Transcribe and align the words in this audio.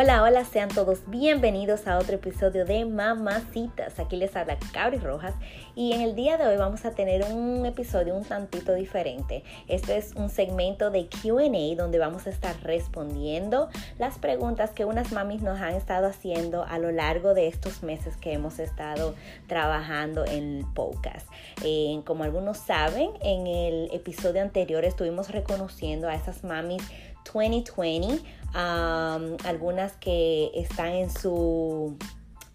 Hola, 0.00 0.22
hola, 0.22 0.44
sean 0.44 0.68
todos 0.68 1.00
bienvenidos 1.08 1.88
a 1.88 1.98
otro 1.98 2.14
episodio 2.14 2.64
de 2.64 2.84
Mamacitas. 2.84 3.98
Aquí 3.98 4.14
les 4.14 4.36
habla 4.36 4.56
Cabri 4.72 4.98
Rojas 4.98 5.34
y 5.74 5.92
en 5.92 6.02
el 6.02 6.14
día 6.14 6.36
de 6.36 6.46
hoy 6.46 6.56
vamos 6.56 6.84
a 6.84 6.92
tener 6.92 7.24
un 7.24 7.66
episodio 7.66 8.14
un 8.14 8.22
tantito 8.22 8.74
diferente. 8.74 9.42
Este 9.66 9.96
es 9.96 10.14
un 10.14 10.30
segmento 10.30 10.92
de 10.92 11.08
QA 11.08 11.74
donde 11.76 11.98
vamos 11.98 12.28
a 12.28 12.30
estar 12.30 12.54
respondiendo 12.62 13.70
las 13.98 14.20
preguntas 14.20 14.70
que 14.70 14.84
unas 14.84 15.10
mamis 15.10 15.42
nos 15.42 15.60
han 15.60 15.74
estado 15.74 16.06
haciendo 16.06 16.62
a 16.62 16.78
lo 16.78 16.92
largo 16.92 17.34
de 17.34 17.48
estos 17.48 17.82
meses 17.82 18.16
que 18.16 18.32
hemos 18.32 18.60
estado 18.60 19.16
trabajando 19.48 20.24
en 20.24 20.64
podcast. 20.74 21.28
Eh, 21.64 22.02
como 22.04 22.22
algunos 22.22 22.58
saben, 22.58 23.10
en 23.20 23.48
el 23.48 23.88
episodio 23.92 24.42
anterior 24.42 24.84
estuvimos 24.84 25.32
reconociendo 25.32 26.08
a 26.08 26.14
esas 26.14 26.44
mamis 26.44 26.84
2020, 27.32 28.22
algunas 28.52 29.92
que 29.92 30.50
están 30.54 30.92
en 30.92 31.10
su 31.10 31.96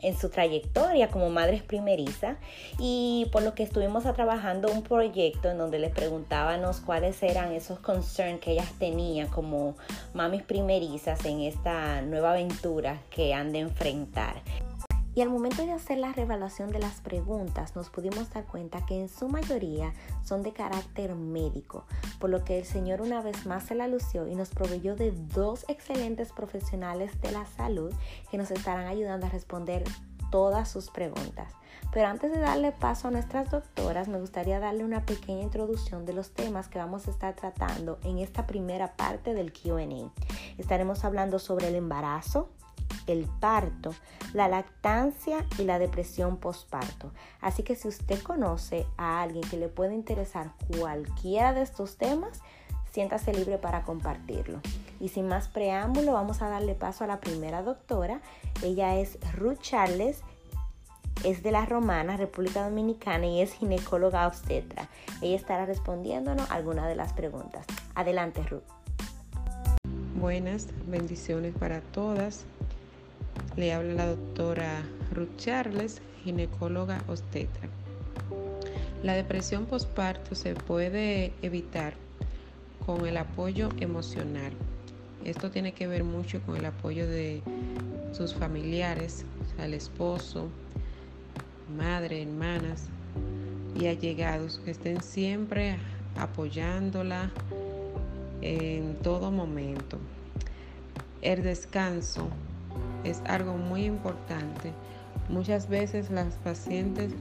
en 0.03 0.17
su 0.17 0.29
trayectoria 0.29 1.07
como 1.07 1.29
madres 1.29 1.63
primeriza 1.63 2.35
y 2.77 3.27
por 3.31 3.41
lo 3.41 3.55
que 3.55 3.63
estuvimos 3.63 4.03
trabajando 4.03 4.69
un 4.71 4.83
proyecto 4.83 5.49
en 5.49 5.57
donde 5.57 5.79
les 5.79 5.91
preguntábamos 5.91 6.81
cuáles 6.81 7.23
eran 7.23 7.53
esos 7.53 7.79
concerns 7.79 8.41
que 8.41 8.51
ellas 8.51 8.71
tenían 8.77 9.29
como 9.29 9.75
mamis 10.13 10.43
primerizas 10.43 11.23
en 11.25 11.39
esta 11.39 12.01
nueva 12.01 12.31
aventura 12.31 13.01
que 13.09 13.33
han 13.33 13.53
de 13.53 13.59
enfrentar. 13.59 14.35
Y 15.15 15.21
al 15.21 15.29
momento 15.29 15.65
de 15.65 15.71
hacer 15.71 15.99
la 15.99 16.11
revaluación 16.11 16.71
de 16.71 16.79
las 16.79 17.01
preguntas 17.01 17.75
nos 17.75 17.89
pudimos 17.89 18.31
dar 18.31 18.45
cuenta 18.45 18.85
que 18.85 18.99
en 18.99 19.09
su 19.09 19.29
mayoría 19.29 19.93
son 20.23 20.41
de 20.41 20.53
carácter 20.53 21.15
médico, 21.15 21.85
por 22.19 22.31
lo 22.31 22.43
que 22.43 22.57
el 22.57 22.65
Señor 22.65 23.01
una 23.01 23.21
vez 23.21 23.45
más 23.45 23.63
se 23.63 23.75
la 23.75 23.87
lució 23.87 24.27
y 24.27 24.35
nos 24.35 24.49
proveyó 24.49 24.95
de 24.95 25.11
dos 25.11 25.65
excelentes 25.67 26.31
profesionales 26.31 27.21
de 27.21 27.31
la 27.31 27.45
salud 27.45 27.93
que 28.31 28.37
nos 28.37 28.49
estarán 28.49 28.87
ayudando 28.87 29.27
a 29.27 29.29
responder 29.29 29.83
todas 30.31 30.67
sus 30.67 30.89
preguntas. 30.89 31.53
Pero 31.91 32.07
antes 32.07 32.31
de 32.31 32.39
darle 32.39 32.71
paso 32.71 33.07
a 33.07 33.11
nuestras 33.11 33.51
doctoras, 33.51 34.07
me 34.07 34.19
gustaría 34.19 34.59
darle 34.59 34.83
una 34.83 35.05
pequeña 35.05 35.43
introducción 35.43 36.07
de 36.07 36.13
los 36.13 36.31
temas 36.31 36.67
que 36.67 36.79
vamos 36.79 37.07
a 37.07 37.11
estar 37.11 37.35
tratando 37.35 37.99
en 38.03 38.17
esta 38.17 38.47
primera 38.47 38.95
parte 38.95 39.35
del 39.35 39.53
QA. 39.53 40.11
Estaremos 40.57 41.05
hablando 41.05 41.37
sobre 41.37 41.67
el 41.67 41.75
embarazo, 41.75 42.49
el 43.07 43.27
parto, 43.39 43.93
la 44.33 44.47
lactancia 44.47 45.45
y 45.57 45.63
la 45.63 45.79
depresión 45.79 46.37
postparto. 46.37 47.11
Así 47.41 47.63
que 47.63 47.75
si 47.75 47.87
usted 47.87 48.21
conoce 48.21 48.85
a 48.97 49.21
alguien 49.21 49.47
que 49.49 49.57
le 49.57 49.67
puede 49.67 49.93
interesar 49.93 50.51
cualquiera 50.77 51.53
de 51.53 51.61
estos 51.61 51.97
temas, 51.97 52.41
siéntase 52.91 53.33
libre 53.33 53.57
para 53.57 53.83
compartirlo. 53.83 54.61
Y 54.99 55.09
sin 55.09 55.27
más 55.27 55.47
preámbulo, 55.47 56.13
vamos 56.13 56.41
a 56.41 56.49
darle 56.49 56.75
paso 56.75 57.03
a 57.03 57.07
la 57.07 57.19
primera 57.19 57.63
doctora. 57.63 58.21
Ella 58.61 58.95
es 58.95 59.17
Ruth 59.33 59.59
Charles, 59.61 60.21
es 61.23 61.41
de 61.41 61.51
la 61.51 61.65
Romana, 61.65 62.17
República 62.17 62.63
Dominicana 62.63 63.25
y 63.25 63.41
es 63.41 63.53
ginecóloga 63.53 64.27
obstetra. 64.27 64.89
Ella 65.21 65.35
estará 65.35 65.65
respondiéndonos 65.65 66.49
algunas 66.51 66.87
de 66.87 66.95
las 66.95 67.13
preguntas. 67.13 67.65
Adelante, 67.95 68.43
Ruth. 68.43 68.63
Buenas 70.19 70.67
bendiciones 70.87 71.53
para 71.55 71.81
todas. 71.81 72.45
Le 73.55 73.73
habla 73.73 73.93
la 73.93 74.07
doctora 74.07 74.83
Ruth 75.13 75.37
Charles, 75.37 76.01
ginecóloga 76.23 77.03
obstetra. 77.07 77.69
La 79.03 79.13
depresión 79.13 79.65
postparto 79.65 80.33
se 80.33 80.55
puede 80.55 81.33
evitar 81.41 81.93
con 82.85 83.05
el 83.05 83.17
apoyo 83.17 83.69
emocional. 83.79 84.53
Esto 85.25 85.51
tiene 85.51 85.73
que 85.73 85.87
ver 85.87 86.03
mucho 86.03 86.41
con 86.41 86.57
el 86.57 86.65
apoyo 86.65 87.07
de 87.07 87.41
sus 88.11 88.33
familiares, 88.33 89.25
al 89.59 89.73
esposo, 89.73 90.49
madre, 91.77 92.23
hermanas 92.23 92.87
y 93.79 93.87
allegados 93.87 94.59
que 94.63 94.71
estén 94.71 95.01
siempre 95.01 95.77
apoyándola 96.17 97.31
en 98.41 98.95
todo 99.01 99.31
momento. 99.31 99.97
El 101.21 101.43
descanso 101.43 102.27
es 103.03 103.21
algo 103.25 103.57
muy 103.57 103.85
importante. 103.85 104.71
Muchas 105.29 105.67
veces 105.69 106.09
las 106.09 106.35
pacientes 106.35 107.13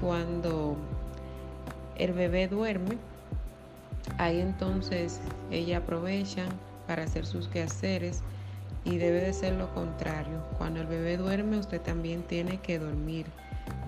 cuando 0.00 0.76
el 1.96 2.12
bebé 2.12 2.48
duerme, 2.48 2.98
ahí 4.18 4.40
entonces 4.40 5.20
ella 5.50 5.78
aprovechan 5.78 6.48
para 6.86 7.04
hacer 7.04 7.26
sus 7.26 7.48
quehaceres 7.48 8.22
y 8.84 8.98
debe 8.98 9.20
de 9.20 9.32
ser 9.32 9.54
lo 9.54 9.72
contrario. 9.74 10.42
Cuando 10.58 10.80
el 10.80 10.86
bebé 10.86 11.16
duerme, 11.16 11.58
usted 11.58 11.80
también 11.80 12.22
tiene 12.22 12.58
que 12.58 12.78
dormir 12.78 13.26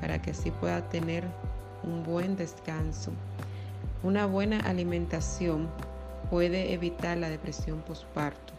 para 0.01 0.21
que 0.23 0.31
así 0.31 0.51
pueda 0.51 0.89
tener 0.89 1.25
un 1.83 2.03
buen 2.03 2.37
descanso. 2.37 3.13
Una 4.03 4.27
buena 4.27 4.61
alimentación 4.61 5.69
puede 6.31 6.73
evitar 6.73 7.19
la 7.19 7.29
depresión 7.29 7.81
postparto 7.81 8.53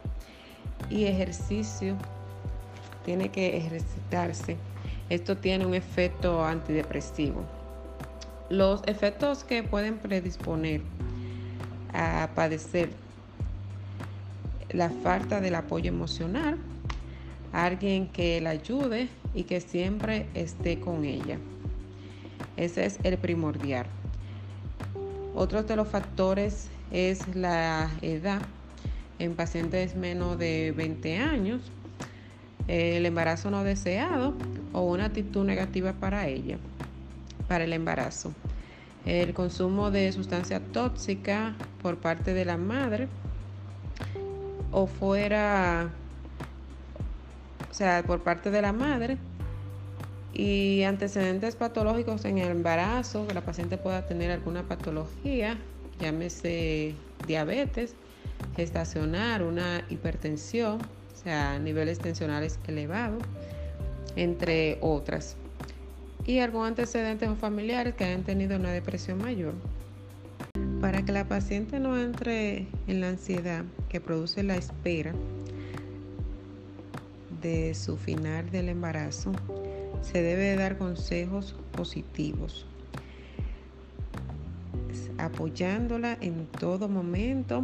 y 0.89 1.05
ejercicio 1.05 1.95
tiene 3.07 3.29
que 3.29 3.55
ejercitarse. 3.55 4.57
Esto 5.09 5.37
tiene 5.37 5.65
un 5.65 5.73
efecto 5.73 6.43
antidepresivo. 6.43 7.41
Los 8.49 8.81
efectos 8.85 9.45
que 9.45 9.63
pueden 9.63 9.97
predisponer 9.97 10.81
a 11.93 12.27
padecer 12.35 12.89
la 14.71 14.89
falta 14.89 15.39
del 15.39 15.55
apoyo 15.55 15.87
emocional, 15.87 16.57
alguien 17.53 18.09
que 18.09 18.41
la 18.41 18.49
ayude 18.49 19.07
y 19.33 19.43
que 19.43 19.61
siempre 19.61 20.25
esté 20.33 20.81
con 20.81 21.05
ella. 21.05 21.37
Ese 22.57 22.87
es 22.87 22.99
el 23.03 23.17
primordial. 23.17 23.85
Otro 25.33 25.63
de 25.63 25.77
los 25.77 25.87
factores 25.87 26.67
es 26.91 27.25
la 27.33 27.89
edad 28.01 28.41
en 29.17 29.33
pacientes 29.33 29.95
menos 29.95 30.37
de 30.37 30.73
20 30.75 31.19
años 31.19 31.71
el 32.67 33.05
embarazo 33.05 33.49
no 33.49 33.63
deseado 33.63 34.33
o 34.73 34.81
una 34.81 35.05
actitud 35.05 35.45
negativa 35.45 35.93
para 35.93 36.27
ella, 36.27 36.57
para 37.47 37.63
el 37.63 37.73
embarazo. 37.73 38.33
El 39.05 39.33
consumo 39.33 39.89
de 39.89 40.11
sustancia 40.11 40.59
tóxica 40.59 41.55
por 41.81 41.97
parte 41.97 42.33
de 42.33 42.43
la 42.43 42.57
madre 42.57 43.07
o 44.71 44.85
fuera, 44.85 45.89
o 47.71 47.73
sea, 47.73 48.03
por 48.03 48.21
parte 48.21 48.51
de 48.51 48.61
la 48.61 48.73
madre 48.73 49.17
y 50.33 50.83
antecedentes 50.83 51.55
patológicos 51.55 52.25
en 52.25 52.37
el 52.37 52.49
embarazo, 52.49 53.25
que 53.27 53.33
la 53.33 53.41
paciente 53.41 53.77
pueda 53.77 54.05
tener 54.05 54.29
alguna 54.29 54.63
patología, 54.63 55.57
llámese 55.99 56.93
diabetes, 57.25 57.95
gestacional, 58.55 59.41
una 59.41 59.83
hipertensión, 59.89 60.79
sea, 61.27 61.59
niveles 61.59 61.99
tensionales 61.99 62.57
elevados, 62.67 63.21
entre 64.15 64.77
otras. 64.79 65.35
Y 66.25 66.39
algunos 66.39 66.69
antecedentes 66.69 67.27
o 67.27 67.35
familiares 67.35 67.95
que 67.95 68.05
hayan 68.05 68.23
tenido 68.23 68.55
una 68.55 68.71
depresión 68.71 69.17
mayor. 69.17 69.53
Para 70.79 71.03
que 71.03 71.11
la 71.11 71.27
paciente 71.27 71.81
no 71.81 71.99
entre 71.99 72.67
en 72.87 73.01
la 73.01 73.09
ansiedad 73.09 73.65
que 73.89 73.99
produce 73.99 74.41
la 74.41 74.55
espera 74.55 75.13
de 77.41 77.73
su 77.73 77.97
final 77.97 78.49
del 78.49 78.69
embarazo, 78.69 79.33
se 80.01 80.21
debe 80.21 80.55
dar 80.55 80.77
consejos 80.77 81.55
positivos, 81.73 82.65
apoyándola 85.17 86.17
en 86.21 86.45
todo 86.45 86.87
momento 86.87 87.63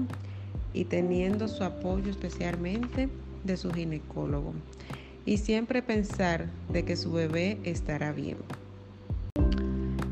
y 0.74 0.86
teniendo 0.86 1.48
su 1.48 1.64
apoyo 1.64 2.10
especialmente 2.12 3.10
de 3.44 3.58
su 3.58 3.72
ginecólogo 3.72 4.54
y 5.26 5.38
siempre 5.38 5.82
pensar 5.82 6.50
de 6.70 6.84
que 6.86 6.96
su 6.96 7.12
bebé 7.12 7.60
estará 7.64 8.12
bien. 8.12 8.38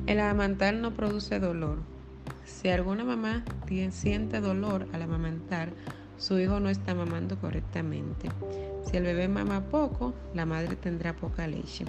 El 0.07 0.19
amamantar 0.19 0.73
no 0.73 0.93
produce 0.93 1.39
dolor. 1.39 1.79
Si 2.45 2.69
alguna 2.69 3.03
mamá 3.03 3.43
siente 3.91 4.41
dolor 4.41 4.87
al 4.93 5.01
amamantar, 5.03 5.69
su 6.17 6.37
hijo 6.37 6.59
no 6.59 6.69
está 6.69 6.93
mamando 6.93 7.39
correctamente. 7.39 8.29
Si 8.85 8.97
el 8.97 9.03
bebé 9.03 9.27
mama 9.27 9.61
poco, 9.71 10.13
la 10.33 10.45
madre 10.45 10.75
tendrá 10.75 11.15
poca 11.15 11.47
leche. 11.47 11.85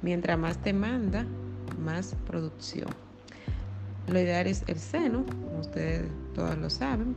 Mientras 0.00 0.38
más 0.38 0.62
demanda, 0.64 1.26
más 1.78 2.16
producción. 2.26 2.88
Lo 4.08 4.18
ideal 4.18 4.46
es 4.46 4.64
el 4.66 4.78
seno, 4.78 5.24
como 5.26 5.60
ustedes 5.60 6.06
todos 6.34 6.58
lo 6.58 6.70
saben, 6.70 7.14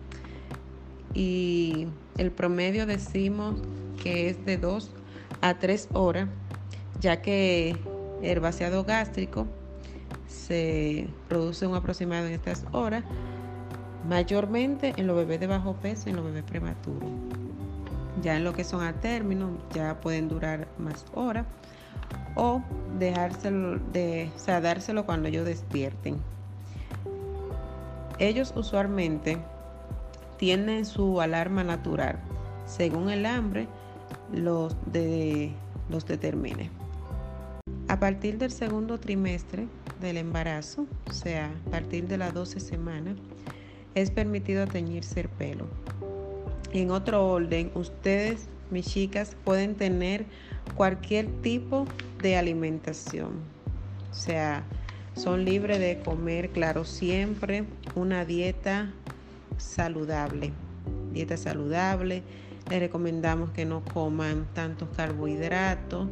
y 1.13 1.88
el 2.17 2.31
promedio 2.31 2.85
decimos 2.85 3.56
que 4.01 4.29
es 4.29 4.45
de 4.45 4.57
2 4.57 4.91
a 5.41 5.56
3 5.56 5.89
horas, 5.94 6.29
ya 7.00 7.21
que 7.21 7.75
el 8.21 8.39
vaciado 8.39 8.83
gástrico 8.83 9.47
se 10.27 11.07
produce 11.27 11.67
un 11.67 11.75
aproximado 11.75 12.27
en 12.27 12.33
estas 12.33 12.65
horas, 12.71 13.03
mayormente 14.07 14.94
en 14.97 15.07
los 15.07 15.15
bebés 15.15 15.39
de 15.39 15.47
bajo 15.47 15.73
peso 15.73 16.03
y 16.07 16.12
en 16.12 16.17
los 16.17 16.25
bebés 16.25 16.44
prematuros. 16.44 17.09
Ya 18.21 18.38
en 18.38 18.44
lo 18.44 18.53
que 18.53 18.63
son 18.63 18.81
a 18.81 18.94
término, 18.94 19.57
ya 19.73 20.00
pueden 20.00 20.29
durar 20.29 20.67
más 20.77 21.06
horas 21.13 21.45
o 22.35 22.62
dejárselo 22.97 23.79
de, 23.91 24.31
o 24.35 24.39
sea, 24.39 24.62
dárselo 24.62 25.06
cuando 25.06 25.27
ellos 25.27 25.45
despierten. 25.45 26.17
Ellos 28.19 28.53
usualmente 28.56 29.38
tienen 30.38 30.86
su 30.86 31.22
alarma 31.22 31.64
natural, 31.64 32.20
según 32.66 33.10
el 33.10 33.26
hambre 33.26 33.68
los, 34.34 34.76
de, 34.92 35.52
los 35.90 36.06
determine. 36.06 36.70
A 37.88 38.00
partir 38.00 38.38
del 38.38 38.52
segundo 38.52 39.00
trimestre 39.00 39.68
del 40.02 40.18
embarazo, 40.18 40.88
o 41.08 41.14
sea, 41.14 41.52
a 41.68 41.72
partir 41.72 42.08
de 42.08 42.18
las 42.18 42.34
12 42.34 42.60
semanas, 42.60 43.16
es 43.94 44.12
permitido 44.12 44.68
teñirse 44.68 45.22
el 45.22 45.30
pelo. 45.30 45.68
En 46.74 46.92
otro 46.92 47.26
orden, 47.26 47.72
ustedes, 47.76 48.48
mis 48.70 48.88
chicas, 48.88 49.36
pueden 49.46 49.76
tener 49.76 50.26
cualquier 50.76 51.28
tipo 51.42 51.86
de 52.22 52.36
alimentación. 52.36 53.40
O 54.12 54.14
sea, 54.14 54.64
son 55.16 55.46
libres 55.46 55.80
de 55.80 56.02
comer, 56.04 56.50
claro, 56.50 56.84
siempre 56.84 57.64
una 57.96 58.26
dieta 58.26 58.92
saludable. 59.57 60.52
Dieta 61.13 61.38
saludable. 61.38 62.24
Les 62.69 62.80
recomendamos 62.80 63.52
que 63.52 63.66
no 63.66 63.84
coman 63.84 64.48
tantos 64.54 64.90
carbohidratos 64.96 66.07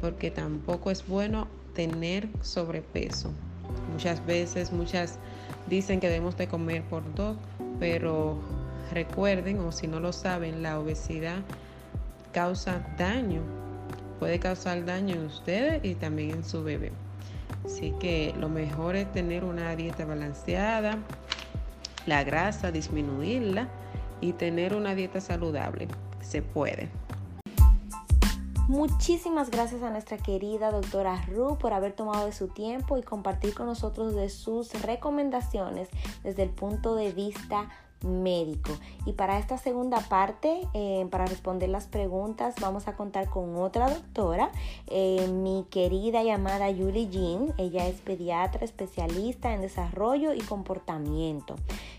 porque 0.00 0.30
tampoco 0.30 0.90
es 0.90 1.06
bueno 1.06 1.48
tener 1.74 2.28
sobrepeso. 2.42 3.30
Muchas 3.92 4.24
veces, 4.24 4.72
muchas 4.72 5.18
dicen 5.68 6.00
que 6.00 6.08
debemos 6.08 6.36
de 6.36 6.48
comer 6.48 6.82
por 6.84 7.02
dos, 7.14 7.36
pero 7.78 8.38
recuerden, 8.92 9.60
o 9.60 9.72
si 9.72 9.86
no 9.86 10.00
lo 10.00 10.12
saben, 10.12 10.62
la 10.62 10.78
obesidad 10.78 11.38
causa 12.32 12.86
daño. 12.98 13.40
Puede 14.18 14.38
causar 14.38 14.84
daño 14.84 15.14
en 15.14 15.26
ustedes 15.26 15.84
y 15.84 15.94
también 15.94 16.30
en 16.30 16.44
su 16.44 16.62
bebé. 16.62 16.92
Así 17.64 17.94
que 18.00 18.34
lo 18.38 18.48
mejor 18.48 18.96
es 18.96 19.10
tener 19.12 19.44
una 19.44 19.74
dieta 19.76 20.04
balanceada, 20.04 20.98
la 22.08 22.24
grasa, 22.24 22.72
disminuirla 22.72 23.68
y 24.20 24.32
tener 24.32 24.74
una 24.74 24.94
dieta 24.94 25.20
saludable. 25.20 25.88
Se 26.20 26.42
puede. 26.42 26.88
Muchísimas 28.68 29.50
gracias 29.50 29.82
a 29.82 29.90
nuestra 29.90 30.18
querida 30.18 30.70
doctora 30.70 31.24
Ru 31.26 31.56
por 31.56 31.72
haber 31.72 31.92
tomado 31.92 32.26
de 32.26 32.32
su 32.32 32.48
tiempo 32.48 32.98
y 32.98 33.02
compartir 33.02 33.54
con 33.54 33.64
nosotros 33.64 34.14
de 34.14 34.28
sus 34.28 34.82
recomendaciones 34.82 35.88
desde 36.22 36.42
el 36.42 36.50
punto 36.50 36.94
de 36.94 37.12
vista 37.12 37.70
médico. 38.02 38.72
Y 39.06 39.12
para 39.12 39.38
esta 39.38 39.58
segunda 39.58 40.00
parte, 40.00 40.60
eh, 40.74 41.06
para 41.10 41.26
responder 41.26 41.68
las 41.68 41.86
preguntas, 41.86 42.54
vamos 42.60 42.88
a 42.88 42.96
contar 42.96 43.28
con 43.28 43.56
otra 43.56 43.88
doctora, 43.90 44.50
eh, 44.86 45.28
mi 45.28 45.66
querida 45.70 46.22
llamada 46.22 46.66
Julie 46.66 47.08
Jean. 47.08 47.54
Ella 47.58 47.86
es 47.86 48.00
pediatra 48.00 48.64
especialista 48.64 49.54
en 49.54 49.62
desarrollo 49.62 50.34
y 50.34 50.40
comportamiento. 50.40 51.56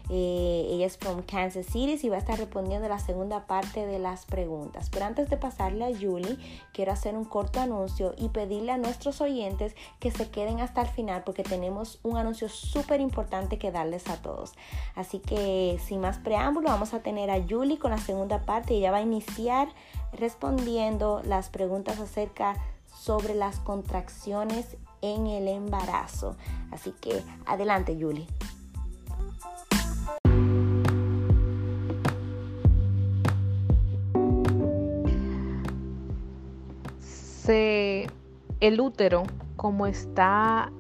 Eh, 0.10 0.68
ella 0.72 0.88
es 0.88 0.98
from 0.98 1.22
Kansas 1.22 1.68
City 1.68 2.00
y 2.02 2.10
va 2.10 2.16
a 2.16 2.20
estar 2.20 2.38
respondiendo 2.38 2.90
la 2.90 3.00
segunda 3.00 3.46
parte 3.46 3.86
de 3.86 4.00
las 4.00 4.26
preguntas. 4.26 4.90
Pero 4.90 5.06
antes 5.06 5.30
de 5.30 5.38
pasarle 5.38 5.86
a 5.86 5.96
Julie, 5.96 6.38
quiero 6.74 6.92
hacer 6.92 7.16
un 7.16 7.26
corto 7.26 7.60
anuncio 7.60 8.16
y 8.18 8.30
pedirle 8.30 8.72
a 8.72 8.78
nuestros 8.78 9.22
oyentes 9.22 9.76
que 10.00 10.10
se 10.10 10.30
queden 10.30 10.62
hasta 10.62 10.82
el 10.82 10.88
final 10.88 11.24
porque 11.24 11.44
tenemos 11.44 12.00
un 12.02 12.18
anuncio 12.18 12.50
súper 12.50 13.02
importante 13.02 13.60
que 13.60 13.72
darles 13.72 14.10
a 14.10 14.22
todos. 14.22 14.54
Así 14.96 15.20
que 15.20 15.80
sin 15.90 16.02
más 16.02 16.20
preámbulo, 16.20 16.70
vamos 16.70 16.94
a 16.94 17.00
tener 17.00 17.32
a 17.32 17.42
Julie 17.42 17.80
con 17.80 17.90
la 17.90 17.98
segunda 17.98 18.46
parte 18.46 18.76
ella 18.76 18.92
va 18.92 18.98
a 18.98 19.02
iniciar 19.02 19.70
respondiendo 20.14 21.24
las 21.26 21.50
preguntas 21.50 22.00
acerca 22.00 22.56
sobre 22.94 23.34
las 23.34 23.60
contracciones 23.60 24.78
en 25.02 25.26
el 25.26 25.48
embarazo. 25.48 26.38
Así 26.72 26.94
que 27.02 27.24
adelante, 27.48 27.98
Julie. 28.00 28.28
el 38.60 38.80
útero, 38.80 39.24
como 39.56 39.88
está 39.88 40.72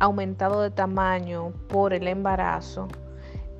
aumentado 0.00 0.62
de 0.62 0.72
tamaño 0.72 1.52
por 1.68 1.92
el 1.92 2.08
embarazo, 2.08 2.88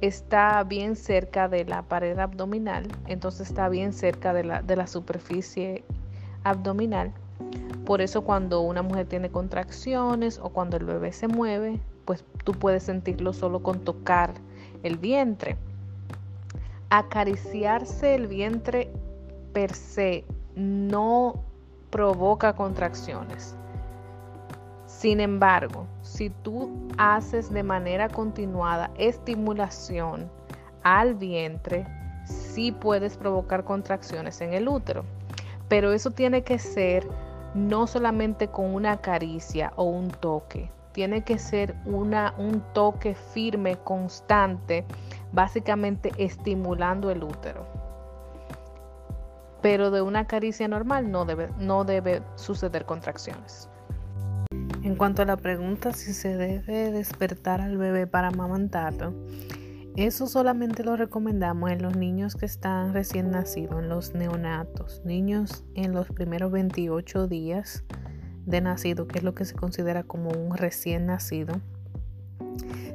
está 0.06 0.62
bien 0.64 0.96
cerca 0.96 1.48
de 1.48 1.64
la 1.64 1.82
pared 1.82 2.18
abdominal, 2.18 2.88
entonces 3.06 3.48
está 3.48 3.68
bien 3.68 3.92
cerca 3.92 4.32
de 4.32 4.44
la, 4.44 4.62
de 4.62 4.76
la 4.76 4.86
superficie 4.86 5.84
abdominal. 6.42 7.12
Por 7.84 8.00
eso 8.00 8.22
cuando 8.22 8.60
una 8.62 8.82
mujer 8.82 9.06
tiene 9.06 9.30
contracciones 9.30 10.38
o 10.42 10.50
cuando 10.50 10.76
el 10.76 10.84
bebé 10.84 11.12
se 11.12 11.28
mueve, 11.28 11.80
pues 12.04 12.24
tú 12.44 12.52
puedes 12.52 12.82
sentirlo 12.82 13.32
solo 13.32 13.62
con 13.62 13.80
tocar 13.80 14.32
el 14.82 14.96
vientre. 14.96 15.56
Acariciarse 16.90 18.14
el 18.14 18.26
vientre 18.26 18.90
per 19.52 19.74
se 19.74 20.24
no 20.54 21.44
provoca 21.90 22.54
contracciones. 22.54 23.56
Sin 24.98 25.20
embargo, 25.20 25.86
si 26.02 26.30
tú 26.30 26.70
haces 26.96 27.52
de 27.52 27.62
manera 27.62 28.08
continuada 28.08 28.90
estimulación 28.96 30.30
al 30.82 31.14
vientre, 31.14 31.84
sí 32.24 32.70
puedes 32.70 33.16
provocar 33.16 33.64
contracciones 33.64 34.40
en 34.40 34.54
el 34.54 34.68
útero. 34.68 35.04
Pero 35.68 35.92
eso 35.92 36.12
tiene 36.12 36.42
que 36.42 36.58
ser 36.58 37.06
no 37.54 37.86
solamente 37.86 38.48
con 38.48 38.72
una 38.72 38.96
caricia 38.98 39.72
o 39.76 39.84
un 39.84 40.08
toque, 40.08 40.70
tiene 40.92 41.22
que 41.22 41.38
ser 41.38 41.74
una, 41.84 42.32
un 42.38 42.62
toque 42.72 43.14
firme, 43.14 43.76
constante, 43.76 44.84
básicamente 45.32 46.12
estimulando 46.16 47.10
el 47.10 47.24
útero 47.24 47.66
pero 49.60 49.90
de 49.90 50.02
una 50.02 50.26
caricia 50.26 50.68
normal 50.68 51.10
no 51.10 51.24
debe, 51.24 51.48
no 51.58 51.84
debe 51.84 52.20
suceder 52.34 52.84
contracciones. 52.84 53.70
En 54.84 54.96
cuanto 54.96 55.22
a 55.22 55.24
la 55.24 55.38
pregunta 55.38 55.94
si 55.94 56.12
se 56.12 56.36
debe 56.36 56.90
despertar 56.90 57.62
al 57.62 57.78
bebé 57.78 58.06
para 58.06 58.28
amamantarlo, 58.28 59.14
eso 59.96 60.26
solamente 60.26 60.84
lo 60.84 60.94
recomendamos 60.94 61.70
en 61.70 61.80
los 61.80 61.96
niños 61.96 62.36
que 62.36 62.44
están 62.44 62.92
recién 62.92 63.30
nacidos, 63.30 63.82
en 63.82 63.88
los 63.88 64.12
neonatos, 64.12 65.00
niños 65.06 65.64
en 65.74 65.92
los 65.92 66.08
primeros 66.08 66.52
28 66.52 67.28
días 67.28 67.82
de 68.44 68.60
nacido, 68.60 69.08
que 69.08 69.20
es 69.20 69.24
lo 69.24 69.34
que 69.34 69.46
se 69.46 69.54
considera 69.54 70.02
como 70.02 70.28
un 70.28 70.54
recién 70.54 71.06
nacido. 71.06 71.62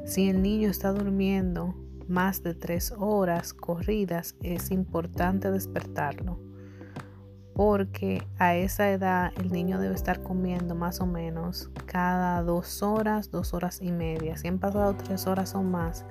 Si 0.04 0.30
el 0.30 0.42
niño 0.42 0.70
está 0.70 0.92
durmiendo 0.92 1.74
más 2.06 2.44
de 2.44 2.54
3 2.54 2.94
horas 2.98 3.52
corridas, 3.52 4.36
es 4.44 4.70
importante 4.70 5.50
despertarlo 5.50 6.49
porque 7.60 8.26
a 8.38 8.54
esa 8.54 8.88
edad 8.88 9.32
el 9.36 9.52
niño 9.52 9.78
debe 9.78 9.94
estar 9.94 10.22
comiendo 10.22 10.74
más 10.74 11.02
o 11.02 11.06
menos 11.06 11.68
cada 11.84 12.42
dos 12.42 12.82
horas, 12.82 13.30
dos 13.30 13.52
horas 13.52 13.82
y 13.82 13.92
media. 13.92 14.38
Si 14.38 14.48
han 14.48 14.58
pasado 14.58 14.94
tres 14.94 15.26
horas 15.26 15.54
o 15.54 15.62
más 15.62 16.06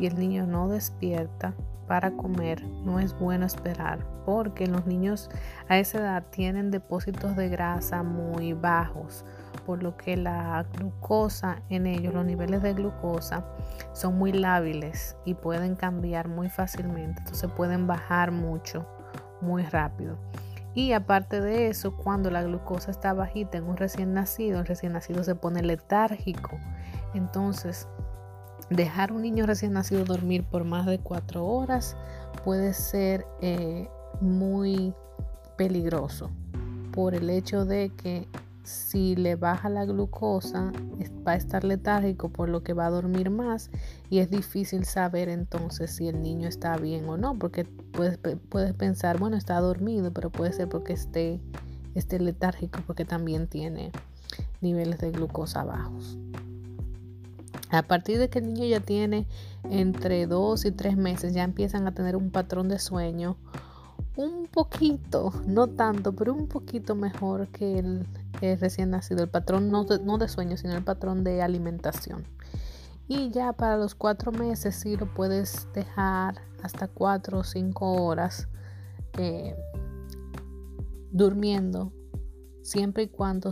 y 0.00 0.06
el 0.06 0.18
niño 0.18 0.48
no 0.48 0.68
despierta 0.68 1.54
para 1.86 2.10
comer, 2.10 2.64
no 2.84 2.98
es 2.98 3.16
bueno 3.16 3.46
esperar 3.46 4.04
porque 4.26 4.66
los 4.66 4.86
niños 4.86 5.30
a 5.68 5.78
esa 5.78 5.98
edad 5.98 6.24
tienen 6.30 6.72
depósitos 6.72 7.36
de 7.36 7.48
grasa 7.48 8.02
muy 8.02 8.52
bajos, 8.52 9.24
por 9.66 9.84
lo 9.84 9.96
que 9.96 10.16
la 10.16 10.66
glucosa 10.76 11.62
en 11.68 11.86
ellos, 11.86 12.12
los 12.12 12.26
niveles 12.26 12.60
de 12.60 12.74
glucosa 12.74 13.44
son 13.92 14.18
muy 14.18 14.32
lábiles 14.32 15.16
y 15.24 15.34
pueden 15.34 15.76
cambiar 15.76 16.26
muy 16.26 16.48
fácilmente, 16.48 17.20
entonces 17.20 17.48
pueden 17.52 17.86
bajar 17.86 18.32
mucho, 18.32 18.84
muy 19.40 19.62
rápido. 19.62 20.18
Y 20.78 20.92
aparte 20.92 21.40
de 21.40 21.66
eso, 21.66 21.96
cuando 21.96 22.30
la 22.30 22.44
glucosa 22.44 22.92
está 22.92 23.12
bajita 23.12 23.58
en 23.58 23.64
un 23.64 23.76
recién 23.76 24.14
nacido, 24.14 24.60
el 24.60 24.66
recién 24.66 24.92
nacido 24.92 25.24
se 25.24 25.34
pone 25.34 25.60
letárgico. 25.60 26.56
Entonces, 27.14 27.88
dejar 28.70 29.10
un 29.10 29.22
niño 29.22 29.44
recién 29.44 29.72
nacido 29.72 30.04
dormir 30.04 30.44
por 30.44 30.62
más 30.62 30.86
de 30.86 31.00
cuatro 31.00 31.44
horas 31.44 31.96
puede 32.44 32.74
ser 32.74 33.26
eh, 33.40 33.88
muy 34.20 34.94
peligroso 35.56 36.30
por 36.92 37.16
el 37.16 37.28
hecho 37.28 37.64
de 37.64 37.90
que 38.00 38.28
si 38.68 39.16
le 39.16 39.36
baja 39.36 39.68
la 39.68 39.84
glucosa 39.84 40.72
va 41.26 41.32
a 41.32 41.36
estar 41.36 41.64
letárgico 41.64 42.28
por 42.28 42.48
lo 42.48 42.62
que 42.62 42.74
va 42.74 42.86
a 42.86 42.90
dormir 42.90 43.30
más 43.30 43.70
y 44.10 44.18
es 44.18 44.30
difícil 44.30 44.84
saber 44.84 45.28
entonces 45.28 45.90
si 45.90 46.08
el 46.08 46.22
niño 46.22 46.48
está 46.48 46.76
bien 46.76 47.08
o 47.08 47.16
no 47.16 47.38
porque 47.38 47.64
puedes, 47.64 48.18
puedes 48.48 48.74
pensar 48.74 49.18
bueno 49.18 49.36
está 49.36 49.58
dormido 49.60 50.12
pero 50.12 50.30
puede 50.30 50.52
ser 50.52 50.68
porque 50.68 50.92
esté, 50.92 51.40
esté 51.94 52.18
letárgico 52.20 52.80
porque 52.86 53.04
también 53.04 53.48
tiene 53.48 53.90
niveles 54.60 54.98
de 54.98 55.10
glucosa 55.10 55.64
bajos. 55.64 56.18
A 57.70 57.82
partir 57.82 58.18
de 58.18 58.28
que 58.28 58.38
el 58.38 58.46
niño 58.46 58.64
ya 58.64 58.80
tiene 58.80 59.26
entre 59.70 60.26
dos 60.26 60.64
y 60.64 60.72
tres 60.72 60.96
meses 60.96 61.34
ya 61.34 61.44
empiezan 61.44 61.86
a 61.86 61.92
tener 61.92 62.16
un 62.16 62.30
patrón 62.30 62.68
de 62.68 62.78
sueño 62.78 63.36
un 64.16 64.46
poquito, 64.46 65.32
no 65.46 65.68
tanto, 65.68 66.12
pero 66.12 66.34
un 66.34 66.48
poquito 66.48 66.94
mejor 66.94 67.48
que 67.48 67.78
el, 67.78 68.06
recién 68.40 68.90
nacido. 68.90 69.22
El 69.22 69.30
patrón 69.30 69.70
no 69.70 69.84
de, 69.84 69.98
no 70.00 70.18
de 70.18 70.28
sueño, 70.28 70.56
sino 70.56 70.74
el 70.74 70.84
patrón 70.84 71.24
de 71.24 71.42
alimentación. 71.42 72.24
Y 73.08 73.30
ya 73.30 73.52
para 73.54 73.76
los 73.76 73.94
cuatro 73.94 74.32
meses 74.32 74.76
sí 74.76 74.96
lo 74.96 75.12
puedes 75.12 75.66
dejar 75.72 76.42
hasta 76.62 76.88
cuatro 76.88 77.38
o 77.38 77.44
cinco 77.44 78.04
horas 78.04 78.48
eh, 79.16 79.56
durmiendo, 81.10 81.92
siempre 82.62 83.04
y 83.04 83.08
cuando 83.08 83.50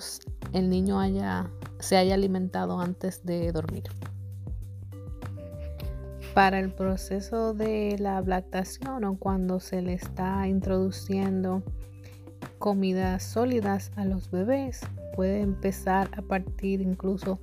el 0.52 0.68
niño 0.68 1.00
haya, 1.00 1.50
se 1.78 1.97
haya 1.97 2.14
alimentado 2.14 2.80
antes 2.80 3.25
de 3.25 3.50
dormir. 3.50 3.85
Para 6.35 6.61
el 6.61 6.71
proceso 6.71 7.54
de 7.54 7.97
la 7.99 8.21
lactación 8.21 9.04
o 9.04 9.18
cuando 9.18 9.59
se 9.59 9.80
le 9.80 9.95
está 9.95 10.47
introduciendo 10.47 11.62
comidas 12.59 13.23
sólidas 13.23 13.93
a 13.97 14.05
los 14.05 14.31
bebés, 14.31 14.81
puede 15.15 15.41
empezar 15.41 16.09
a 16.17 16.23
partir 16.23 16.81
incluso 16.81 17.38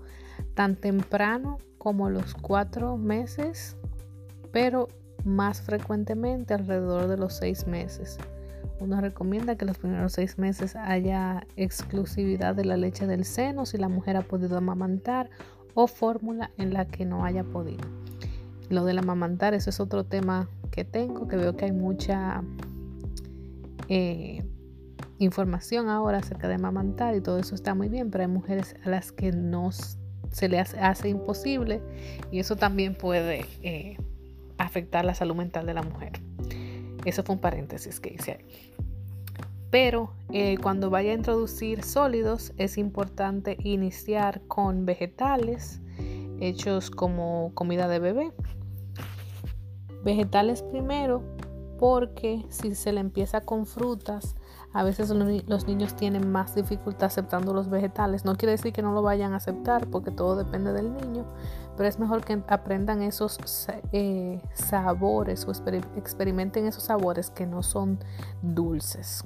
tan 0.54 0.76
temprano 0.76 1.58
como 1.78 2.10
los 2.10 2.34
cuatro 2.34 2.98
meses, 2.98 3.76
pero 4.52 4.88
más 5.26 5.62
frecuentemente 5.62 6.54
alrededor 6.54 7.08
de 7.08 7.18
los 7.18 7.34
seis 7.34 7.68
meses. 7.68 8.18
Uno 8.80 9.00
recomienda 9.00 9.56
que 9.56 9.66
los 9.66 9.78
primeros 9.78 10.14
seis 10.14 10.38
meses 10.38 10.76
haya 10.76 11.46
exclusividad 11.56 12.56
de 12.56 12.66
la 12.66 12.78
leche 12.78 13.08
del 13.08 13.24
seno 13.26 13.66
si 13.66 13.78
la 13.78 13.88
mujer 13.88 14.18
ha 14.18 14.24
podido 14.24 14.58
amamantar 14.58 15.30
o 15.74 15.88
fórmula 15.88 16.52
en 16.58 16.74
la 16.74 16.86
que 16.86 17.06
no 17.06 17.24
haya 17.24 17.44
podido. 17.44 17.84
Lo 18.70 18.86
del 18.86 18.98
amamantar, 18.98 19.54
eso 19.54 19.70
es 19.70 19.80
otro 19.80 20.04
tema 20.04 20.50
que 20.72 20.84
tengo, 20.84 21.28
que 21.28 21.36
veo 21.36 21.56
que 21.56 21.66
hay 21.66 21.72
mucha 21.72 22.44
eh, 23.90 24.44
información 25.20 25.90
ahora 25.90 26.20
acerca 26.20 26.48
de 26.48 26.56
amamantar 26.56 27.16
y 27.16 27.22
todo 27.22 27.40
eso 27.40 27.56
está 27.56 27.76
muy 27.76 27.90
bien, 27.90 28.12
pero 28.12 28.24
hay 28.24 28.30
mujeres 28.30 28.76
a 28.84 28.90
las 28.90 29.12
que 29.12 29.32
no 29.32 29.72
se 30.32 30.50
les 30.50 30.74
hace, 30.74 31.10
imposible 31.10 31.82
y 32.32 32.40
eso 32.40 32.56
también 32.56 32.96
puede 32.96 33.46
eh, 33.62 33.98
afectar 34.58 35.06
la 35.06 35.14
salud 35.14 35.36
mental 35.36 35.66
de 35.66 35.74
la 35.74 35.84
mujer. 35.84 36.14
Eso 37.06 37.24
fue 37.24 37.36
un 37.36 37.42
paréntesis 37.42 38.00
que 38.00 38.14
hice 38.14 38.32
ahí. 38.32 38.74
Pero 39.70 40.14
eh, 40.32 40.58
cuando 40.62 40.90
vaya 40.90 41.12
a 41.12 41.16
introducir 41.16 41.84
sólidos 41.84 42.54
es 42.58 42.78
importante 42.78 43.58
iniciar 43.60 44.42
con 44.48 44.86
vegetales 44.86 45.82
hechos 46.40 46.92
como 46.92 47.52
comida 47.54 47.88
de 47.88 48.00
bebé. 48.00 48.32
Vegetales 50.04 50.62
primero 50.62 51.24
porque 51.80 52.46
si 52.50 52.76
se 52.76 52.92
le 52.92 53.00
empieza 53.00 53.42
con 53.42 53.66
frutas 53.66 54.36
a 54.74 54.84
veces 54.84 55.10
los 55.10 55.68
niños 55.68 55.96
tienen 55.96 56.32
más 56.32 56.56
dificultad 56.56 57.06
aceptando 57.06 57.54
los 57.54 57.70
vegetales. 57.70 58.26
No 58.26 58.36
quiere 58.36 58.54
decir 58.54 58.74
que 58.74 58.82
no 58.82 58.92
lo 58.92 59.04
vayan 59.04 59.34
a 59.34 59.38
aceptar 59.38 59.86
porque 59.88 60.10
todo 60.10 60.36
depende 60.36 60.74
del 60.74 60.92
niño, 60.92 61.26
pero 61.78 61.88
es 61.88 62.00
mejor 62.00 62.26
que 62.26 62.42
aprendan 62.48 63.04
esos 63.04 63.68
eh, 63.92 64.42
sabores 64.54 65.46
o 65.48 65.52
experimenten 65.96 66.66
esos 66.66 66.84
sabores 66.84 67.30
que 67.30 67.46
no 67.46 67.62
son 67.62 68.00
dulces. 68.42 69.24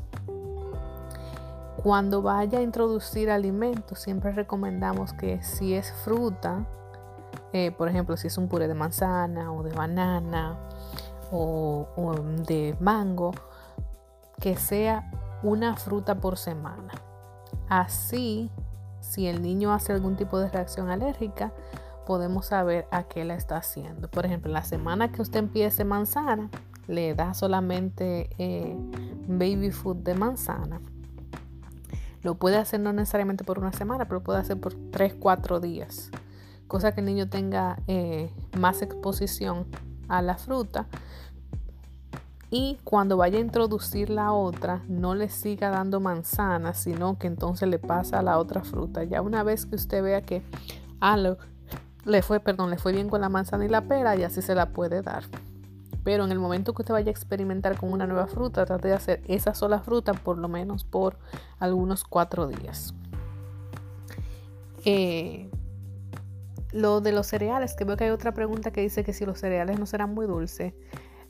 Cuando 1.77 2.21
vaya 2.21 2.59
a 2.59 2.61
introducir 2.61 3.31
alimentos, 3.31 3.99
siempre 3.99 4.33
recomendamos 4.33 5.13
que 5.13 5.41
si 5.43 5.75
es 5.75 5.93
fruta, 6.03 6.67
eh, 7.53 7.71
por 7.71 7.87
ejemplo, 7.87 8.17
si 8.17 8.27
es 8.27 8.37
un 8.37 8.49
puré 8.49 8.67
de 8.67 8.73
manzana 8.73 9.53
o 9.53 9.63
de 9.63 9.71
banana 9.71 10.57
o 11.31 11.87
de 12.45 12.75
mango, 12.81 13.31
que 14.41 14.55
sea 14.57 15.09
una 15.43 15.75
fruta 15.75 16.15
por 16.15 16.37
semana. 16.37 16.93
Así, 17.69 18.51
si 19.01 19.27
el 19.27 19.41
niño 19.41 19.73
hace 19.73 19.93
algún 19.93 20.15
tipo 20.15 20.39
de 20.39 20.49
reacción 20.49 20.89
alérgica, 20.89 21.53
podemos 22.05 22.47
saber 22.47 22.87
a 22.91 23.03
qué 23.03 23.25
la 23.25 23.35
está 23.35 23.57
haciendo. 23.57 24.09
Por 24.09 24.25
ejemplo, 24.25 24.51
la 24.51 24.63
semana 24.63 25.11
que 25.11 25.21
usted 25.21 25.39
empiece 25.39 25.83
manzana, 25.83 26.49
le 26.87 27.13
da 27.15 27.33
solamente 27.33 28.29
eh, 28.37 28.77
baby 29.27 29.71
food 29.71 29.97
de 29.97 30.13
manzana. 30.13 30.79
Lo 32.23 32.35
puede 32.35 32.57
hacer 32.57 32.79
no 32.79 32.93
necesariamente 32.93 33.43
por 33.43 33.59
una 33.59 33.73
semana, 33.73 34.07
pero 34.07 34.23
puede 34.23 34.39
hacer 34.39 34.59
por 34.59 34.73
3, 34.73 35.15
4 35.19 35.59
días. 35.59 36.09
Cosa 36.67 36.93
que 36.93 37.01
el 37.01 37.05
niño 37.05 37.29
tenga 37.29 37.79
eh, 37.87 38.33
más 38.57 38.81
exposición 38.81 39.67
a 40.07 40.21
la 40.21 40.37
fruta 40.37 40.87
y 42.49 42.77
cuando 42.83 43.17
vaya 43.17 43.37
a 43.37 43.41
introducir 43.41 44.09
la 44.09 44.31
otra, 44.31 44.81
no 44.87 45.15
le 45.15 45.29
siga 45.29 45.69
dando 45.69 45.99
manzana, 45.99 46.73
sino 46.73 47.19
que 47.19 47.27
entonces 47.27 47.67
le 47.67 47.77
pasa 47.77 48.19
a 48.19 48.21
la 48.21 48.37
otra 48.37 48.63
fruta. 48.63 49.03
Ya 49.03 49.21
una 49.21 49.43
vez 49.43 49.65
que 49.65 49.75
usted 49.75 50.01
vea 50.01 50.21
que 50.21 50.41
ah, 51.01 51.17
le 52.05 52.21
fue, 52.21 52.39
perdón, 52.39 52.69
le 52.69 52.77
fue 52.77 52.93
bien 52.93 53.09
con 53.09 53.19
la 53.19 53.27
manzana 53.27 53.65
y 53.65 53.69
la 53.69 53.81
pera, 53.81 54.15
ya 54.15 54.29
sí 54.29 54.41
se 54.41 54.55
la 54.55 54.69
puede 54.69 55.01
dar. 55.01 55.23
Pero 56.05 56.23
en 56.23 56.31
el 56.31 56.39
momento 56.39 56.73
que 56.73 56.83
usted 56.83 56.93
vaya 56.93 57.09
a 57.09 57.11
experimentar 57.11 57.77
con 57.77 57.91
una 57.91 58.07
nueva 58.07 58.27
fruta, 58.27 58.65
trate 58.65 58.87
de 58.87 58.93
hacer 58.93 59.21
esa 59.27 59.53
sola 59.53 59.81
fruta 59.81 60.13
por 60.13 60.37
lo 60.37 60.47
menos 60.47 60.85
por 60.85 61.17
algunos 61.59 62.05
cuatro 62.05 62.47
días. 62.47 62.93
Eh, 64.85 65.49
lo 66.71 67.01
de 67.01 67.11
los 67.11 67.27
cereales, 67.27 67.75
que 67.75 67.83
veo 67.83 67.97
que 67.97 68.05
hay 68.05 68.11
otra 68.11 68.33
pregunta 68.33 68.71
que 68.71 68.79
dice 68.79 69.03
que 69.03 69.11
si 69.11 69.25
los 69.25 69.37
cereales 69.37 69.79
no 69.79 69.85
serán 69.85 70.13
muy 70.13 70.27
dulces. 70.27 70.73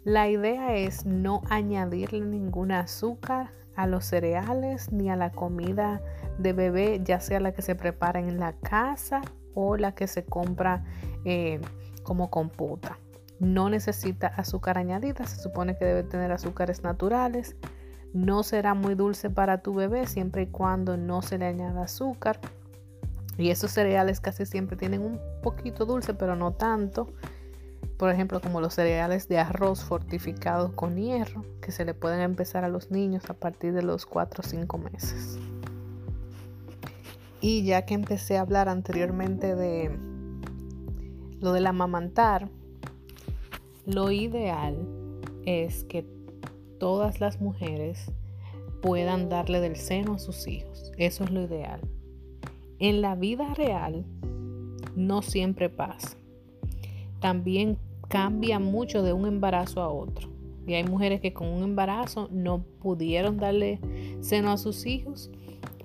La 0.08 0.30
idea 0.30 0.74
es 0.74 1.06
no 1.06 1.42
añadirle 1.50 2.22
ningún 2.22 2.72
azúcar 2.72 3.52
a 3.76 3.88
los 3.88 4.06
cereales 4.06 4.90
ni 4.90 5.10
a 5.10 5.18
la 5.18 5.34
comida 5.34 6.02
de 6.38 6.54
bebé, 6.54 7.02
ya 7.04 7.20
sea 7.20 7.42
la 7.42 7.52
que 7.52 7.62
se 7.62 7.76
prepara 7.76 8.22
en 8.22 8.40
la 8.40 8.54
casa 8.54 9.22
o 9.54 9.76
la 9.76 9.96
que 9.96 10.08
se 10.08 10.24
compra 10.24 10.86
eh, 11.26 11.60
como 12.04 12.30
computa. 12.30 12.98
No 13.42 13.70
necesita 13.70 14.28
azúcar 14.28 14.78
añadida, 14.78 15.28
se 15.28 15.42
supone 15.42 15.78
que 15.78 15.84
debe 15.84 16.04
tener 16.04 16.32
azúcares 16.32 16.84
naturales. 16.84 17.58
No 18.14 18.44
será 18.44 18.76
muy 18.76 18.96
dulce 18.96 19.30
para 19.30 19.62
tu 19.62 19.74
bebé 19.74 20.08
siempre 20.08 20.44
y 20.44 20.48
cuando 20.48 20.96
no 20.96 21.22
se 21.22 21.38
le 21.38 21.48
añada 21.48 21.84
azúcar. 21.84 22.40
Y 23.38 23.50
esos 23.50 23.72
cereales 23.72 24.22
casi 24.22 24.46
siempre 24.46 24.78
tienen 24.78 25.02
un 25.02 25.20
poquito 25.44 25.86
dulce, 25.86 26.14
pero 26.14 26.38
no 26.38 26.54
tanto 26.54 27.10
por 27.98 28.12
ejemplo, 28.12 28.40
como 28.40 28.62
los 28.62 28.76
cereales 28.76 29.28
de 29.28 29.40
arroz 29.40 29.84
fortificados 29.84 30.72
con 30.74 30.98
hierro, 30.98 31.44
que 31.62 31.72
se 31.72 31.84
le 31.84 31.96
pueden 31.96 32.22
empezar 32.22 32.64
a 32.64 32.70
los 32.70 32.92
niños 32.92 33.30
a 33.30 33.34
partir 33.34 33.74
de 33.74 33.82
los 33.82 34.06
4 34.06 34.44
o 34.46 34.48
5 34.48 34.78
meses. 34.78 35.40
Y 37.42 37.64
ya 37.64 37.86
que 37.86 37.96
empecé 37.96 38.38
a 38.38 38.42
hablar 38.42 38.70
anteriormente 38.70 39.56
de 39.56 39.98
lo 41.40 41.54
del 41.54 41.68
amamantar, 41.68 42.50
lo 43.86 44.12
ideal 44.12 44.76
es 45.46 45.84
que 45.84 46.06
todas 46.80 47.20
las 47.20 47.42
mujeres 47.42 48.12
puedan 48.82 49.30
darle 49.30 49.60
del 49.60 49.76
seno 49.76 50.16
a 50.16 50.20
sus 50.20 50.48
hijos. 50.48 50.92
Eso 50.98 51.24
es 51.24 51.32
lo 51.32 51.42
ideal. 51.42 51.82
En 52.80 53.02
la 53.02 53.16
vida 53.16 53.54
real 53.56 54.06
no 54.96 55.22
siempre 55.22 55.70
pasa. 55.70 56.18
También 57.20 57.80
cambia 58.08 58.60
mucho 58.60 59.04
de 59.04 59.14
un 59.14 59.26
embarazo 59.28 59.82
a 59.82 59.90
otro. 59.90 60.30
Y 60.66 60.74
hay 60.74 60.84
mujeres 60.84 61.22
que 61.22 61.34
con 61.34 61.48
un 61.48 61.64
embarazo 61.64 62.28
no 62.32 62.64
pudieron 62.80 63.38
darle 63.38 63.80
seno 64.20 64.52
a 64.52 64.58
sus 64.58 64.86
hijos, 64.86 65.32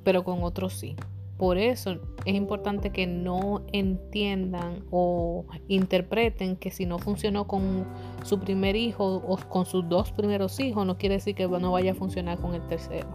pero 0.02 0.24
con 0.24 0.42
otros 0.42 0.74
sí. 0.74 0.96
Por 1.38 1.58
eso 1.58 1.98
es 2.24 2.34
importante 2.34 2.90
que 2.90 3.06
no 3.06 3.62
entiendan 3.72 4.84
o 4.90 5.44
interpreten 5.66 6.56
que 6.56 6.70
si 6.70 6.86
no 6.86 6.98
funcionó 6.98 7.46
con 7.46 7.86
su 8.24 8.38
primer 8.38 8.76
hijo 8.76 9.16
o 9.16 9.36
con 9.36 9.66
sus 9.66 9.88
dos 9.88 10.12
primeros 10.12 10.60
hijos, 10.60 10.86
no 10.86 10.98
quiere 10.98 11.16
decir 11.16 11.34
que 11.34 11.48
no 11.48 11.72
vaya 11.72 11.92
a 11.92 11.94
funcionar 11.94 12.38
con 12.38 12.54
el 12.54 12.64
tercero. 12.66 13.08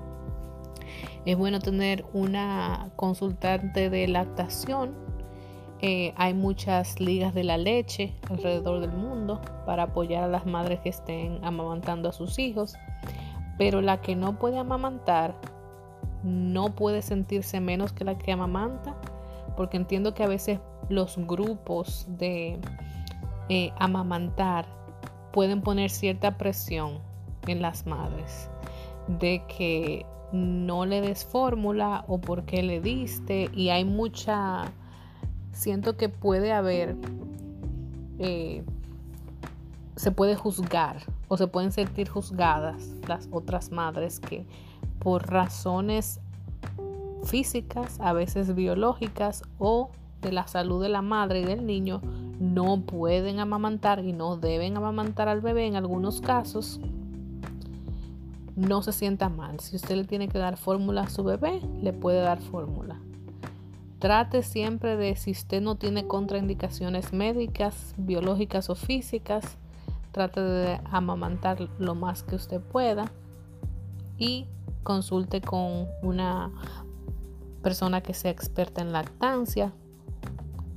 Es 1.26 1.38
bueno 1.38 1.60
tener 1.60 2.06
una 2.14 2.92
consultante 2.96 3.90
de 3.90 4.08
lactación 4.08 5.07
eh, 5.82 6.14
hay 6.16 6.34
muchas 6.34 7.00
ligas 7.00 7.34
de 7.34 7.44
la 7.44 7.58
leche 7.58 8.16
alrededor 8.30 8.80
del 8.80 8.92
mundo 8.92 9.42
para 9.66 9.84
apoyar 9.84 10.24
a 10.24 10.28
las 10.28 10.46
madres 10.46 10.80
que 10.80 10.90
estén 10.90 11.44
amamantando 11.44 12.10
a 12.10 12.14
sus 12.14 12.40
hijos. 12.40 12.76
Pero 13.58 13.82
la 13.82 14.02
que 14.02 14.16
no 14.16 14.40
puede 14.40 14.58
amamantar 14.58 15.36
no 16.24 16.76
puede 16.76 17.02
sentirse 17.02 17.60
menos 17.60 17.94
que 17.94 18.04
la 18.04 18.18
que 18.18 18.32
amamanta, 18.32 18.96
porque 19.56 19.78
entiendo 19.78 20.14
que 20.14 20.24
a 20.24 20.28
veces 20.28 20.60
los 20.90 21.18
grupos 21.18 22.08
de 22.10 22.60
eh, 23.50 23.72
amamantar 23.78 24.66
pueden 25.32 25.62
poner 25.62 25.90
cierta 25.90 26.38
presión 26.38 27.00
en 27.48 27.62
las 27.62 27.86
madres 27.86 28.50
de 29.08 29.44
que 29.48 30.06
no 30.32 30.86
le 30.86 31.02
des 31.02 31.24
fórmula 31.24 32.04
o 32.08 32.20
porque 32.20 32.62
le 32.62 32.82
diste 32.82 33.50
y 33.54 33.70
hay 33.70 33.86
mucha 33.86 34.66
siento 35.58 35.98
que 35.98 36.10
puede 36.10 36.54
haber 36.54 36.96
eh, 38.20 38.64
se 39.96 40.12
puede 40.12 40.36
juzgar 40.36 40.98
o 41.28 41.38
se 41.38 41.48
pueden 41.48 41.72
sentir 41.72 42.08
juzgadas 42.08 42.94
las 43.08 43.28
otras 43.32 43.72
madres 43.72 44.20
que 44.20 44.46
por 45.00 45.30
razones 45.30 46.20
físicas, 47.24 48.00
a 48.00 48.14
veces 48.14 48.56
biológicas 48.56 49.44
o 49.58 49.90
de 50.22 50.32
la 50.32 50.48
salud 50.48 50.82
de 50.82 50.90
la 50.90 51.02
madre 51.02 51.42
y 51.42 51.46
del 51.46 51.66
niño, 51.66 52.02
no 52.40 52.82
pueden 52.82 53.40
amamantar 53.40 54.04
y 54.06 54.14
no 54.14 54.38
deben 54.38 54.78
amamantar 54.78 55.28
al 55.28 55.42
bebé 55.42 55.66
en 55.66 55.76
algunos 55.76 56.22
casos, 56.22 56.80
no 58.56 58.84
se 58.84 58.92
sienta 58.92 59.30
mal. 59.30 59.60
Si 59.60 59.76
usted 59.76 59.96
le 59.96 60.06
tiene 60.06 60.28
que 60.28 60.38
dar 60.38 60.58
fórmula 60.58 61.02
a 61.02 61.10
su 61.10 61.24
bebé, 61.24 61.62
le 61.82 61.94
puede 61.94 62.22
dar 62.22 62.40
fórmula. 62.40 63.00
Trate 64.00 64.44
siempre 64.44 64.96
de 64.96 65.16
si 65.16 65.32
usted 65.32 65.60
no 65.60 65.76
tiene 65.76 66.06
contraindicaciones 66.06 67.14
médicas, 67.14 67.96
biológicas 67.98 68.70
o 68.70 68.76
físicas, 68.76 69.58
trate 70.12 70.40
de 70.40 70.80
amamantar 70.92 71.68
lo 71.80 71.96
más 71.96 72.22
que 72.22 72.36
usted 72.36 72.62
pueda 72.62 73.12
y 74.20 74.46
consulte 74.84 75.42
con 75.42 75.88
una 76.04 76.52
persona 77.64 78.02
que 78.02 78.14
sea 78.14 78.30
experta 78.30 78.82
en 78.82 78.92
lactancia. 78.92 79.74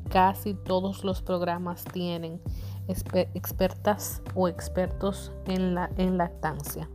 Casi 0.08 0.54
todos 0.54 1.04
los 1.04 1.20
programas 1.20 1.84
tienen 1.84 2.40
expertas 2.88 4.22
o 4.34 4.48
expertos 4.48 5.30
en, 5.44 5.74
la, 5.74 5.90
en 5.98 6.16
lactancia 6.16 6.88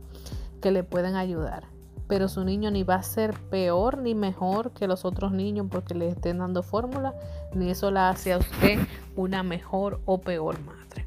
que 0.60 0.72
le 0.72 0.82
pueden 0.82 1.14
ayudar 1.14 1.75
pero 2.08 2.28
su 2.28 2.44
niño 2.44 2.70
ni 2.70 2.82
va 2.82 2.96
a 2.96 3.02
ser 3.02 3.34
peor 3.50 3.98
ni 3.98 4.14
mejor 4.14 4.72
que 4.72 4.86
los 4.86 5.04
otros 5.04 5.32
niños 5.32 5.66
porque 5.70 5.94
le 5.94 6.08
estén 6.08 6.38
dando 6.38 6.62
fórmula, 6.62 7.14
ni 7.54 7.70
eso 7.70 7.90
la 7.90 8.10
hace 8.10 8.32
a 8.32 8.38
usted 8.38 8.78
una 9.16 9.42
mejor 9.42 10.00
o 10.04 10.20
peor 10.20 10.60
madre. 10.60 11.06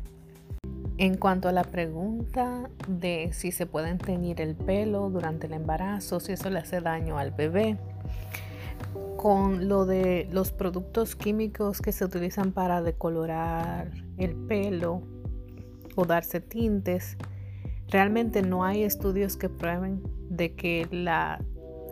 En 0.97 1.15
cuanto 1.15 1.47
a 1.47 1.53
la 1.53 1.63
pregunta 1.63 2.69
de 2.87 3.29
si 3.31 3.51
se 3.51 3.65
pueden 3.65 3.97
teñir 3.97 4.41
el 4.41 4.55
pelo 4.55 5.09
durante 5.09 5.47
el 5.47 5.53
embarazo, 5.53 6.19
si 6.19 6.33
eso 6.33 6.49
le 6.49 6.59
hace 6.59 6.81
daño 6.81 7.17
al 7.17 7.31
bebé, 7.31 7.77
con 9.15 9.67
lo 9.69 9.85
de 9.85 10.27
los 10.31 10.51
productos 10.51 11.15
químicos 11.15 11.81
que 11.81 11.91
se 11.91 12.05
utilizan 12.05 12.51
para 12.51 12.81
decolorar 12.81 13.91
el 14.17 14.35
pelo 14.35 15.01
o 15.95 16.05
darse 16.05 16.41
tintes, 16.41 17.17
realmente 17.89 18.41
no 18.41 18.63
hay 18.63 18.83
estudios 18.83 19.35
que 19.37 19.49
prueben 19.49 20.01
de 20.29 20.55
que 20.55 20.87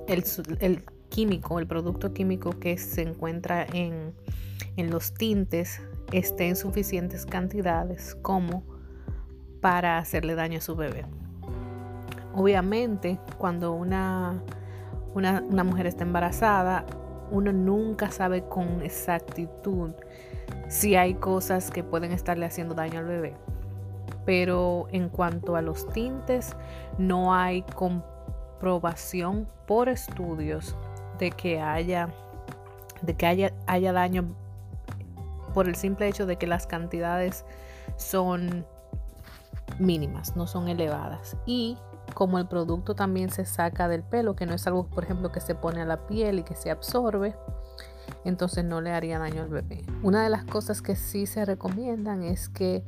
el, 0.07 0.85
químico, 1.09 1.59
el 1.59 1.67
producto 1.67 2.13
químico 2.13 2.51
que 2.51 2.77
se 2.77 3.01
encuentra 3.01 3.65
en, 3.73 4.13
los 4.77 5.13
tintes 5.13 5.81
esté 6.11 6.47
en 6.47 6.55
suficientes 6.55 7.25
cantidades 7.25 8.15
como 8.21 8.63
para 9.59 9.97
hacerle 9.97 10.35
daño 10.35 10.59
a 10.59 10.61
su 10.61 10.75
bebé. 10.75 11.05
Obviamente, 12.35 13.19
cuando 13.39 13.73
una, 13.73 14.43
una, 15.15 15.63
mujer 15.63 15.87
está 15.87 16.03
embarazada, 16.03 16.85
uno 17.31 17.51
nunca 17.51 18.11
sabe 18.11 18.43
con 18.47 18.83
exactitud 18.83 19.91
si 20.69 20.95
hay 20.95 21.15
cosas 21.15 21.71
que 21.71 21.83
pueden 21.83 22.11
estarle 22.11 22.45
haciendo 22.45 22.75
daño 22.75 22.99
al 22.99 23.05
bebé. 23.05 23.35
Pero 24.27 24.87
en 24.91 25.07
cuanto 25.07 25.55
a 25.55 25.61
los 25.61 25.87
tintes, 25.87 26.53
no 26.97 27.33
hay 27.33 27.61
comprobación 27.61 29.47
por 29.65 29.87
estudios 29.87 30.75
de 31.17 31.31
que 31.31 31.61
haya, 31.61 32.09
de 33.01 33.15
que 33.15 33.25
haya, 33.25 33.53
haya 33.67 33.93
daño 33.93 34.35
por 35.53 35.69
el 35.69 35.75
simple 35.75 36.09
hecho 36.09 36.25
de 36.25 36.35
que 36.35 36.45
las 36.45 36.67
cantidades 36.67 37.45
son 37.95 38.65
mínimas, 39.79 40.35
no 40.35 40.45
son 40.45 40.67
elevadas. 40.67 41.37
Y 41.45 41.77
como 42.13 42.37
el 42.37 42.49
producto 42.49 42.95
también 42.95 43.29
se 43.29 43.45
saca 43.45 43.87
del 43.87 44.03
pelo, 44.03 44.35
que 44.35 44.45
no 44.45 44.53
es 44.53 44.67
algo, 44.67 44.87
por 44.87 45.05
ejemplo, 45.05 45.31
que 45.31 45.39
se 45.39 45.55
pone 45.55 45.81
a 45.81 45.85
la 45.85 46.05
piel 46.05 46.39
y 46.39 46.43
que 46.43 46.55
se 46.55 46.69
absorbe, 46.69 47.33
entonces 48.25 48.65
no 48.65 48.81
le 48.81 48.91
haría 48.91 49.19
daño 49.19 49.43
al 49.43 49.49
bebé. 49.49 49.85
Una 50.03 50.21
de 50.21 50.29
las 50.29 50.43
cosas 50.43 50.81
que 50.81 50.97
sí 50.97 51.27
se 51.27 51.45
recomiendan 51.45 52.23
es 52.23 52.49
que 52.49 52.83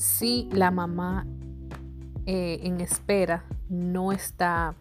si 0.00 0.48
la 0.50 0.70
mamá 0.70 1.26
eh, 2.24 2.60
en 2.62 2.80
espera 2.80 3.44
no 3.68 4.12
está 4.12 4.74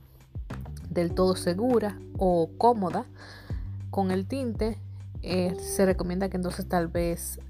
del 0.89 1.13
todo 1.13 1.36
segura 1.36 1.99
o 2.17 2.49
cómoda 2.58 3.03
con 3.89 4.12
el 4.12 4.25
tinte, 4.25 4.77
eh, 5.21 5.58
se 5.60 5.86
recomienda 5.86 6.29
que 6.29 6.38
entonces 6.38 6.69
tal 6.69 6.88
vez 6.88 7.41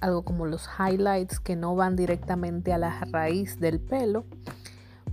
algo 0.00 0.26
como 0.26 0.44
los 0.44 0.68
highlights 0.78 1.40
que 1.40 1.56
no 1.56 1.74
van 1.74 1.96
directamente 1.96 2.74
a 2.74 2.78
la 2.78 3.00
raíz 3.10 3.58
del 3.60 3.80
pelo, 3.80 4.26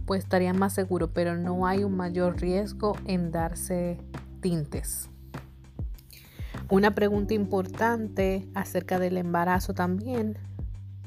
pues 0.06 0.26
estaría 0.26 0.54
más 0.54 0.74
seguro, 0.74 1.14
pero 1.14 1.38
no 1.38 1.66
hay 1.66 1.86
un 1.86 1.96
mayor 1.96 2.42
riesgo 2.42 2.98
en 3.06 3.32
darse 3.32 3.98
tintes. 4.42 5.10
Una 6.70 6.94
pregunta 6.96 7.34
importante 7.34 8.46
acerca 8.56 9.00
del 9.00 9.16
embarazo 9.16 9.74
también 9.74 10.38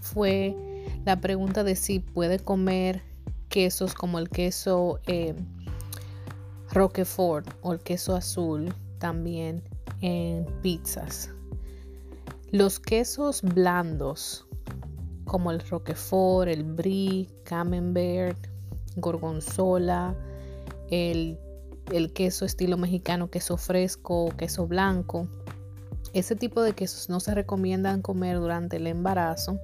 fue 0.01 0.57
la 1.05 1.21
pregunta 1.21 1.65
de 1.65 1.77
si 1.77 2.01
puede 2.01 2.39
comer 2.39 3.03
quesos 3.49 3.95
como 3.95 4.19
el 4.19 4.29
queso 4.29 5.01
eh, 5.07 5.35
Roquefort 6.73 7.49
o 7.63 7.73
el 7.73 7.81
queso 7.81 8.15
azul 8.17 8.75
también 8.99 9.63
en 10.01 10.47
pizzas. 10.63 11.31
Los 12.51 12.81
quesos 12.81 13.43
blandos 13.43 14.47
como 15.25 15.51
el 15.51 15.61
Roquefort, 15.61 16.49
el 16.49 16.65
Brie, 16.65 17.29
Camembert, 17.45 18.49
Gorgonzola, 18.97 20.15
el, 20.91 21.39
el 21.93 22.13
queso 22.13 22.45
estilo 22.45 22.77
mexicano, 22.77 23.31
queso 23.31 23.57
fresco, 23.57 24.29
queso 24.37 24.67
blanco. 24.67 25.29
Ese 26.13 26.37
tipo 26.37 26.63
de 26.63 26.73
quesos 26.73 27.09
no 27.09 27.21
se 27.21 27.35
recomiendan 27.35 28.03
comer 28.03 28.39
durante 28.39 28.77
el 28.77 28.87
embarazo 28.87 29.61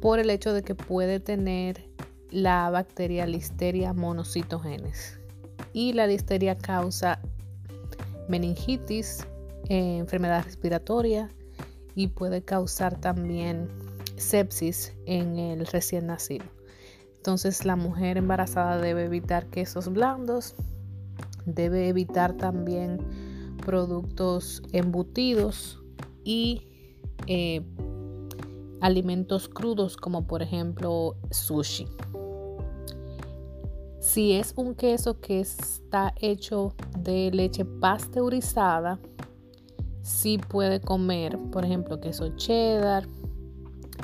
por 0.00 0.18
el 0.18 0.30
hecho 0.30 0.52
de 0.52 0.62
que 0.62 0.74
puede 0.74 1.20
tener 1.20 1.88
la 2.30 2.70
bacteria 2.70 3.26
Listeria 3.26 3.92
monocytogenes. 3.92 5.18
Y 5.72 5.92
la 5.92 6.06
listeria 6.06 6.56
causa 6.56 7.20
meningitis, 8.28 9.26
eh, 9.68 9.98
enfermedad 9.98 10.44
respiratoria 10.44 11.30
y 11.94 12.08
puede 12.08 12.42
causar 12.42 13.00
también 13.00 13.68
sepsis 14.16 14.94
en 15.06 15.38
el 15.38 15.66
recién 15.66 16.06
nacido. 16.06 16.44
Entonces 17.16 17.64
la 17.64 17.76
mujer 17.76 18.16
embarazada 18.16 18.78
debe 18.78 19.04
evitar 19.04 19.46
quesos 19.46 19.92
blandos, 19.92 20.54
debe 21.44 21.88
evitar 21.88 22.34
también 22.34 22.98
productos 23.64 24.62
embutidos 24.72 25.82
y 26.24 26.68
eh, 27.26 27.62
alimentos 28.80 29.48
crudos 29.48 29.96
como 29.96 30.26
por 30.26 30.42
ejemplo 30.42 31.16
sushi. 31.30 31.86
Si 34.00 34.32
es 34.32 34.54
un 34.56 34.74
queso 34.74 35.20
que 35.20 35.40
está 35.40 36.14
hecho 36.20 36.74
de 36.98 37.30
leche 37.30 37.64
pasteurizada, 37.64 38.98
sí 40.02 40.38
puede 40.38 40.80
comer, 40.80 41.38
por 41.52 41.64
ejemplo, 41.64 42.00
queso 42.00 42.28
cheddar, 42.36 43.06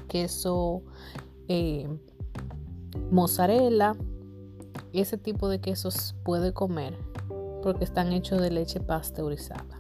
queso 0.09 0.83
eh, 1.49 1.89
mozzarella. 3.11 3.97
Ese 4.93 5.17
tipo 5.17 5.49
de 5.49 5.61
quesos 5.61 6.15
puede 6.25 6.53
comer 6.53 6.97
porque 7.63 7.85
están 7.85 8.13
hechos 8.13 8.41
de 8.41 8.51
leche 8.51 8.81
pasteurizada. 8.81 9.74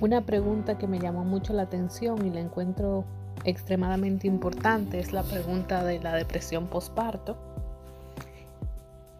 Una 0.00 0.20
pregunta 0.20 0.76
que 0.76 0.86
me 0.86 0.98
llamó 0.98 1.24
mucho 1.24 1.52
la 1.52 1.62
atención 1.62 2.26
y 2.26 2.30
la 2.30 2.40
encuentro 2.40 3.04
extremadamente 3.44 4.26
importante 4.26 4.98
es 4.98 5.12
la 5.12 5.22
pregunta 5.22 5.84
de 5.84 6.00
la 6.00 6.14
depresión 6.14 6.66
postparto 6.66 7.36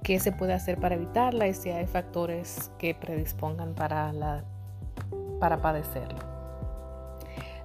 qué 0.06 0.20
se 0.20 0.30
puede 0.30 0.52
hacer 0.52 0.78
para 0.78 0.94
evitarla 0.94 1.48
y 1.48 1.54
si 1.54 1.70
hay 1.70 1.84
factores 1.84 2.70
que 2.78 2.94
predispongan 2.94 3.74
para, 3.74 4.44
para 5.40 5.60
padecerla. 5.60 6.20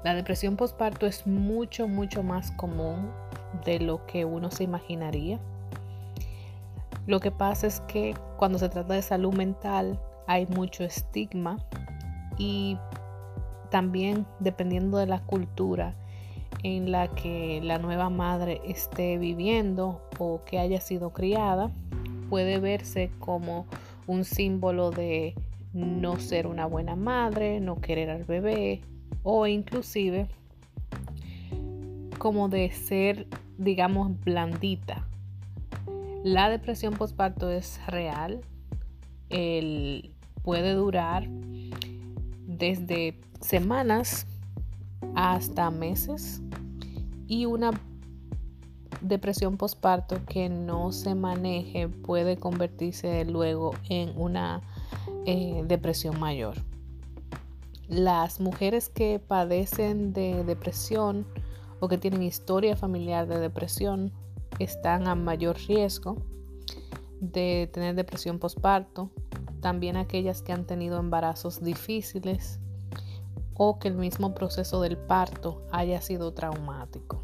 La 0.03 0.15
depresión 0.15 0.55
postparto 0.55 1.05
es 1.05 1.27
mucho, 1.27 1.87
mucho 1.87 2.23
más 2.23 2.49
común 2.53 3.11
de 3.63 3.79
lo 3.79 4.07
que 4.07 4.25
uno 4.25 4.49
se 4.49 4.63
imaginaría. 4.63 5.37
Lo 7.05 7.19
que 7.19 7.29
pasa 7.29 7.67
es 7.67 7.81
que 7.81 8.15
cuando 8.37 8.57
se 8.57 8.69
trata 8.69 8.95
de 8.95 9.03
salud 9.03 9.35
mental 9.35 9.99
hay 10.25 10.47
mucho 10.47 10.83
estigma 10.83 11.57
y 12.39 12.75
también 13.71 14.27
dependiendo 14.39 14.97
de 14.97 15.07
la 15.07 15.21
cultura 15.21 15.95
en 16.61 16.91
la 16.91 17.07
que 17.07 17.59
la 17.63 17.79
nueva 17.79 18.11
madre 18.11 18.61
esté 18.65 19.17
viviendo 19.17 20.07
o 20.19 20.43
que 20.45 20.59
haya 20.59 20.79
sido 20.79 21.11
criada, 21.11 21.71
puede 22.29 22.59
verse 22.59 23.09
como 23.19 23.65
un 24.05 24.25
símbolo 24.25 24.91
de 24.91 25.33
no 25.73 26.19
ser 26.19 26.45
una 26.45 26.65
buena 26.67 26.95
madre, 26.95 27.59
no 27.59 27.81
querer 27.81 28.09
al 28.09 28.25
bebé 28.25 28.81
o 29.23 29.47
inclusive 29.47 30.27
como 32.17 32.49
de 32.49 32.69
ser, 32.71 33.25
digamos, 33.57 34.19
blandita. 34.23 35.07
La 36.23 36.49
depresión 36.49 36.93
postparto 36.93 37.49
es 37.49 37.79
real. 37.87 38.41
El, 39.29 40.11
puede 40.43 40.73
durar 40.73 41.27
desde 42.45 43.19
semanas 43.41 44.25
hasta 45.15 45.69
meses 45.71 46.41
y 47.27 47.45
una 47.45 47.71
depresión 49.01 49.57
postparto 49.57 50.23
que 50.25 50.47
no 50.47 50.91
se 50.91 51.15
maneje 51.15 51.89
puede 51.89 52.37
convertirse 52.37 53.25
luego 53.25 53.73
en 53.89 54.13
una 54.15 54.61
eh, 55.25 55.63
depresión 55.67 56.19
mayor. 56.19 56.55
Las 57.87 58.39
mujeres 58.39 58.89
que 58.89 59.19
padecen 59.19 60.13
de 60.13 60.43
depresión 60.43 61.25
o 61.79 61.87
que 61.87 61.97
tienen 61.97 62.23
historia 62.23 62.75
familiar 62.75 63.27
de 63.27 63.39
depresión 63.39 64.13
están 64.59 65.07
a 65.07 65.15
mayor 65.15 65.57
riesgo 65.67 66.15
de 67.19 67.69
tener 67.73 67.95
depresión 67.95 68.39
postparto. 68.39 69.09
También 69.59 69.97
aquellas 69.97 70.41
que 70.41 70.53
han 70.53 70.65
tenido 70.65 70.99
embarazos 70.99 71.61
difíciles 71.61 72.60
o 73.53 73.79
que 73.79 73.87
el 73.87 73.95
mismo 73.95 74.33
proceso 74.33 74.81
del 74.81 74.97
parto 74.97 75.61
haya 75.71 76.01
sido 76.01 76.33
traumático. 76.33 77.23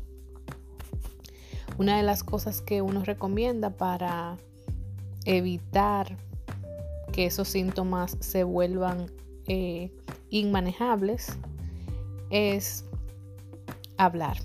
Una 1.78 1.98
de 1.98 2.04
las 2.04 2.24
cosas 2.24 2.62
que 2.62 2.82
uno 2.82 3.04
recomienda 3.04 3.70
para 3.70 4.38
evitar 5.26 6.18
que 7.12 7.26
esos 7.26 7.48
síntomas 7.48 8.18
se 8.20 8.44
vuelvan 8.44 9.12
eh, 9.48 9.92
inmanejables 10.30 11.38
es 12.30 12.86
hablar. 13.98 14.38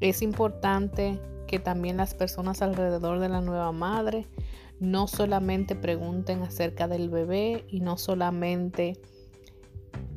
Es 0.00 0.22
importante 0.22 1.20
que 1.46 1.58
también 1.58 1.96
las 1.96 2.14
personas 2.14 2.62
alrededor 2.62 3.20
de 3.20 3.28
la 3.28 3.40
nueva 3.40 3.72
madre 3.72 4.26
no 4.80 5.06
solamente 5.06 5.76
pregunten 5.76 6.42
acerca 6.42 6.88
del 6.88 7.08
bebé 7.08 7.64
y 7.68 7.80
no 7.80 7.98
solamente 7.98 9.00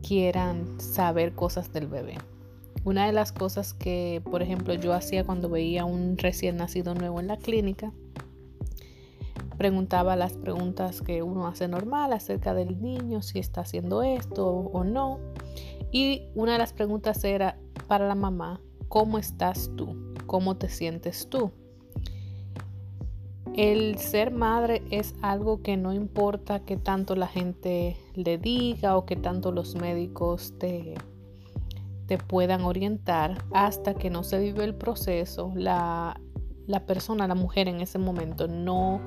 quieran 0.06 0.80
saber 0.80 1.34
cosas 1.34 1.74
del 1.74 1.88
bebé. 1.88 2.18
Una 2.84 3.08
de 3.08 3.14
las 3.14 3.32
cosas 3.32 3.74
que, 3.74 4.22
por 4.30 4.44
ejemplo, 4.44 4.76
yo 4.76 4.94
hacía 4.94 5.24
cuando 5.24 5.50
veía 5.50 5.86
un 5.86 6.18
recién 6.18 6.58
nacido 6.58 6.94
nuevo 6.94 7.20
en 7.20 7.28
la 7.28 7.38
clínica, 7.38 7.92
preguntaba 9.58 10.16
las 10.16 10.34
preguntas 10.34 11.02
que 11.02 11.24
uno 11.24 11.48
hace 11.48 11.68
normal 11.68 12.14
acerca 12.14 12.54
del 12.54 12.80
niño, 12.80 13.24
si 13.24 13.40
está 13.40 13.62
haciendo 13.62 14.04
esto 14.04 14.48
o 14.48 14.84
no. 14.84 15.20
Y 15.92 16.28
una 16.36 16.54
de 16.54 16.60
las 16.60 16.74
preguntas 16.74 17.24
era 17.24 17.58
para 17.88 18.08
la 18.08 18.16
mamá, 18.16 18.62
¿cómo 18.90 19.18
estás 19.18 19.72
tú? 19.76 20.14
¿Cómo 20.28 20.58
te 20.58 20.70
sientes 20.70 21.30
tú? 21.30 21.52
El 23.56 23.98
ser 23.98 24.32
madre 24.32 24.84
es 24.92 25.16
algo 25.24 25.64
que 25.64 25.78
no 25.78 25.94
importa 25.94 26.60
que 26.60 26.78
tanto 26.78 27.16
la 27.16 27.28
gente 27.28 27.98
le 28.16 28.38
diga 28.38 28.98
o 28.98 29.06
que 29.06 29.16
tanto 29.16 29.52
los 29.52 29.76
médicos 29.76 30.54
te, 30.58 30.96
te 32.08 32.18
puedan 32.18 32.62
orientar 32.62 33.44
hasta 33.52 33.94
que 33.94 34.10
no 34.10 34.24
se 34.24 34.40
vive 34.40 34.64
el 34.64 34.76
proceso. 34.76 35.52
La, 35.56 36.20
la 36.68 36.86
persona, 36.86 37.28
la 37.28 37.36
mujer 37.36 37.68
en 37.68 37.82
ese 37.82 38.00
momento 38.00 38.48
no 38.48 39.02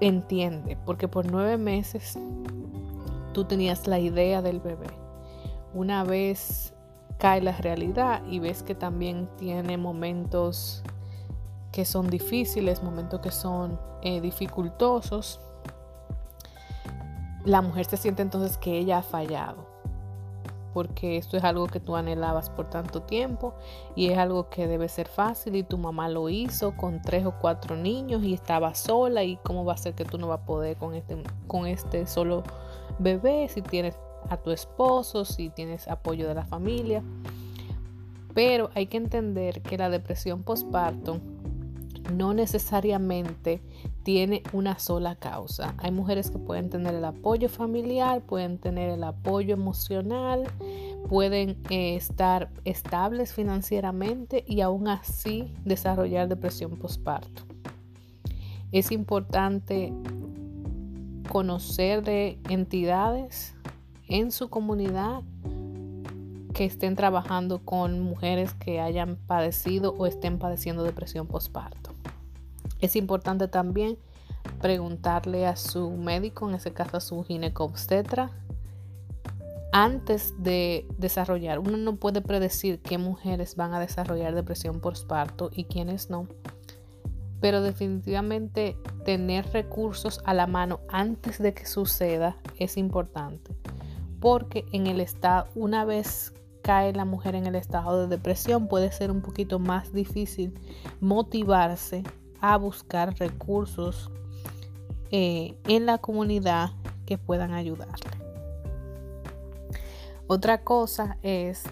entiende, 0.00 0.76
porque 0.84 1.08
por 1.08 1.30
nueve 1.30 1.56
meses 1.56 2.18
tú 3.32 3.44
tenías 3.44 3.86
la 3.86 3.98
idea 3.98 4.42
del 4.42 4.60
bebé. 4.60 4.88
Una 5.72 6.04
vez 6.04 6.74
cae 7.18 7.40
la 7.40 7.52
realidad 7.52 8.22
y 8.28 8.38
ves 8.38 8.62
que 8.62 8.74
también 8.74 9.28
tiene 9.36 9.76
momentos 9.76 10.82
que 11.72 11.84
son 11.84 12.08
difíciles, 12.08 12.82
momentos 12.82 13.20
que 13.20 13.30
son 13.30 13.80
eh, 14.02 14.20
dificultosos, 14.20 15.40
la 17.44 17.60
mujer 17.60 17.84
se 17.84 17.96
siente 17.96 18.22
entonces 18.22 18.56
que 18.56 18.78
ella 18.78 18.98
ha 18.98 19.02
fallado, 19.02 19.66
porque 20.72 21.18
esto 21.18 21.36
es 21.36 21.44
algo 21.44 21.66
que 21.66 21.78
tú 21.78 21.94
anhelabas 21.94 22.50
por 22.50 22.70
tanto 22.70 23.02
tiempo 23.02 23.54
y 23.94 24.08
es 24.08 24.18
algo 24.18 24.48
que 24.48 24.66
debe 24.66 24.88
ser 24.88 25.08
fácil 25.08 25.54
y 25.56 25.62
tu 25.62 25.78
mamá 25.78 26.08
lo 26.08 26.28
hizo 26.28 26.76
con 26.76 27.02
tres 27.02 27.26
o 27.26 27.34
cuatro 27.40 27.76
niños 27.76 28.24
y 28.24 28.34
estaba 28.34 28.74
sola 28.74 29.22
y 29.22 29.36
cómo 29.36 29.64
va 29.64 29.74
a 29.74 29.78
ser 29.78 29.94
que 29.94 30.04
tú 30.04 30.18
no 30.18 30.28
vas 30.28 30.40
a 30.40 30.46
poder 30.46 30.76
con 30.76 30.94
este, 30.94 31.22
con 31.46 31.66
este 31.66 32.06
solo 32.06 32.42
bebé 32.98 33.48
si 33.48 33.62
tienes 33.62 33.98
a 34.30 34.38
tu 34.38 34.50
esposo, 34.50 35.24
si 35.24 35.50
tienes 35.50 35.86
apoyo 35.88 36.26
de 36.26 36.34
la 36.34 36.44
familia. 36.44 37.02
Pero 38.32 38.70
hay 38.74 38.86
que 38.86 38.96
entender 38.96 39.62
que 39.62 39.78
la 39.78 39.90
depresión 39.90 40.42
postparto 40.42 41.20
no 42.12 42.34
necesariamente 42.34 43.62
tiene 44.02 44.42
una 44.52 44.78
sola 44.78 45.16
causa. 45.16 45.74
Hay 45.78 45.90
mujeres 45.90 46.30
que 46.30 46.38
pueden 46.38 46.70
tener 46.70 46.94
el 46.94 47.04
apoyo 47.04 47.48
familiar, 47.48 48.22
pueden 48.22 48.58
tener 48.58 48.90
el 48.90 49.04
apoyo 49.04 49.54
emocional, 49.54 50.44
pueden 51.08 51.56
eh, 51.70 51.96
estar 51.96 52.50
estables 52.64 53.32
financieramente 53.32 54.44
y 54.46 54.60
aún 54.60 54.88
así 54.88 55.54
desarrollar 55.64 56.28
depresión 56.28 56.76
postparto. 56.76 57.42
Es 58.72 58.90
importante 58.90 59.92
conocer 61.28 62.02
de 62.02 62.38
entidades 62.48 63.54
en 64.08 64.30
su 64.30 64.50
comunidad 64.50 65.22
que 66.54 66.64
estén 66.64 66.94
trabajando 66.94 67.58
con 67.58 68.00
mujeres 68.00 68.54
que 68.54 68.80
hayan 68.80 69.16
padecido 69.16 69.94
o 69.98 70.06
estén 70.06 70.38
padeciendo 70.38 70.84
depresión 70.84 71.26
postparto. 71.26 71.83
Es 72.84 72.96
importante 72.96 73.48
también 73.48 73.96
preguntarle 74.60 75.46
a 75.46 75.56
su 75.56 75.90
médico, 75.92 76.46
en 76.46 76.56
ese 76.56 76.74
caso 76.74 76.98
a 76.98 77.00
su 77.00 77.24
ginecobstetra, 77.24 78.30
antes 79.72 80.34
de 80.36 80.86
desarrollar. 80.98 81.60
Uno 81.60 81.78
no 81.78 81.96
puede 81.96 82.20
predecir 82.20 82.82
qué 82.82 82.98
mujeres 82.98 83.56
van 83.56 83.72
a 83.72 83.80
desarrollar 83.80 84.34
depresión 84.34 84.80
postparto 84.80 85.48
y 85.50 85.64
quiénes 85.64 86.10
no. 86.10 86.28
Pero 87.40 87.62
definitivamente 87.62 88.76
tener 89.06 89.46
recursos 89.46 90.20
a 90.26 90.34
la 90.34 90.46
mano 90.46 90.80
antes 90.90 91.38
de 91.38 91.54
que 91.54 91.64
suceda 91.64 92.36
es 92.58 92.76
importante. 92.76 93.56
Porque 94.20 94.66
en 94.72 94.88
el 94.88 95.00
estado, 95.00 95.48
una 95.54 95.86
vez 95.86 96.34
cae 96.60 96.92
la 96.92 97.06
mujer 97.06 97.34
en 97.34 97.46
el 97.46 97.54
estado 97.54 98.02
de 98.02 98.08
depresión, 98.08 98.68
puede 98.68 98.92
ser 98.92 99.10
un 99.10 99.22
poquito 99.22 99.58
más 99.58 99.90
difícil 99.94 100.52
motivarse 101.00 102.02
a 102.46 102.58
buscar 102.58 103.18
recursos 103.18 104.10
eh, 105.10 105.56
en 105.66 105.86
la 105.86 105.96
comunidad 105.96 106.72
que 107.06 107.16
puedan 107.16 107.54
ayudarle. 107.54 108.10
Otra 110.26 110.62
cosa 110.62 111.16
es 111.22 111.62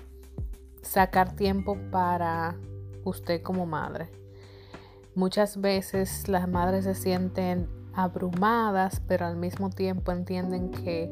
sacar 0.80 1.36
tiempo 1.36 1.76
para 1.90 2.56
usted 3.04 3.42
como 3.42 3.66
madre. 3.66 4.08
Muchas 5.14 5.60
veces 5.60 6.26
las 6.28 6.48
madres 6.48 6.84
se 6.84 6.94
sienten 6.94 7.68
abrumadas, 7.92 9.02
pero 9.06 9.26
al 9.26 9.36
mismo 9.36 9.68
tiempo 9.68 10.10
entienden 10.10 10.70
que 10.70 11.10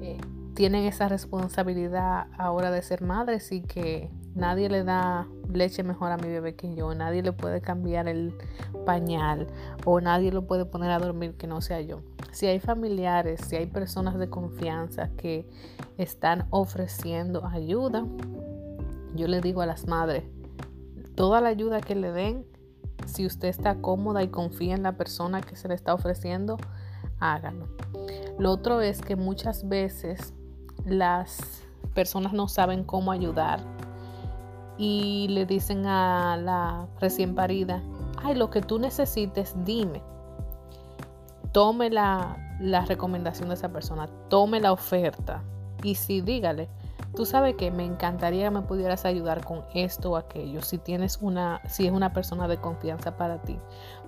eh, 0.00 0.18
tienen 0.54 0.86
esa 0.86 1.08
responsabilidad 1.08 2.26
ahora 2.36 2.72
de 2.72 2.82
ser 2.82 3.02
madres 3.02 3.52
y 3.52 3.60
que 3.60 4.10
Nadie 4.38 4.68
le 4.68 4.84
da 4.84 5.26
leche 5.52 5.82
mejor 5.82 6.12
a 6.12 6.16
mi 6.16 6.28
bebé 6.28 6.54
que 6.54 6.72
yo. 6.72 6.94
Nadie 6.94 7.22
le 7.24 7.32
puede 7.32 7.60
cambiar 7.60 8.06
el 8.06 8.32
pañal 8.86 9.48
o 9.84 10.00
nadie 10.00 10.30
lo 10.30 10.46
puede 10.46 10.64
poner 10.64 10.92
a 10.92 11.00
dormir 11.00 11.34
que 11.36 11.48
no 11.48 11.60
sea 11.60 11.80
yo. 11.80 12.02
Si 12.30 12.46
hay 12.46 12.60
familiares, 12.60 13.40
si 13.48 13.56
hay 13.56 13.66
personas 13.66 14.16
de 14.16 14.30
confianza 14.30 15.10
que 15.16 15.44
están 15.96 16.46
ofreciendo 16.50 17.44
ayuda, 17.46 18.06
yo 19.16 19.26
le 19.26 19.40
digo 19.40 19.60
a 19.60 19.66
las 19.66 19.88
madres, 19.88 20.22
toda 21.16 21.40
la 21.40 21.48
ayuda 21.48 21.80
que 21.80 21.96
le 21.96 22.12
den, 22.12 22.46
si 23.06 23.26
usted 23.26 23.48
está 23.48 23.80
cómoda 23.80 24.22
y 24.22 24.28
confía 24.28 24.76
en 24.76 24.84
la 24.84 24.96
persona 24.96 25.40
que 25.40 25.56
se 25.56 25.66
le 25.66 25.74
está 25.74 25.94
ofreciendo, 25.94 26.58
hágalo. 27.18 27.66
Lo 28.38 28.52
otro 28.52 28.82
es 28.82 29.00
que 29.00 29.16
muchas 29.16 29.68
veces 29.68 30.32
las 30.86 31.64
personas 31.92 32.32
no 32.32 32.46
saben 32.46 32.84
cómo 32.84 33.10
ayudar 33.10 33.77
y 34.78 35.26
le 35.28 35.44
dicen 35.44 35.86
a 35.86 36.36
la 36.36 36.86
recién 37.00 37.34
parida, 37.34 37.82
ay, 38.22 38.36
lo 38.36 38.48
que 38.48 38.62
tú 38.62 38.78
necesites, 38.78 39.54
dime. 39.64 40.00
Tome 41.52 41.90
la, 41.90 42.36
recomendación 42.86 43.48
de 43.48 43.54
esa 43.56 43.70
persona, 43.70 44.08
tome 44.28 44.60
la 44.60 44.72
oferta 44.72 45.42
y 45.82 45.96
sí, 45.96 46.20
dígale, 46.20 46.68
tú 47.14 47.24
sabes 47.24 47.56
que 47.56 47.70
me 47.70 47.84
encantaría 47.84 48.44
que 48.44 48.50
me 48.50 48.62
pudieras 48.62 49.04
ayudar 49.04 49.44
con 49.44 49.64
esto 49.74 50.12
o 50.12 50.16
aquello, 50.16 50.62
si 50.62 50.78
tienes 50.78 51.18
una, 51.20 51.60
si 51.68 51.86
es 51.86 51.92
una 51.92 52.12
persona 52.12 52.46
de 52.46 52.58
confianza 52.58 53.16
para 53.16 53.42
ti. 53.42 53.58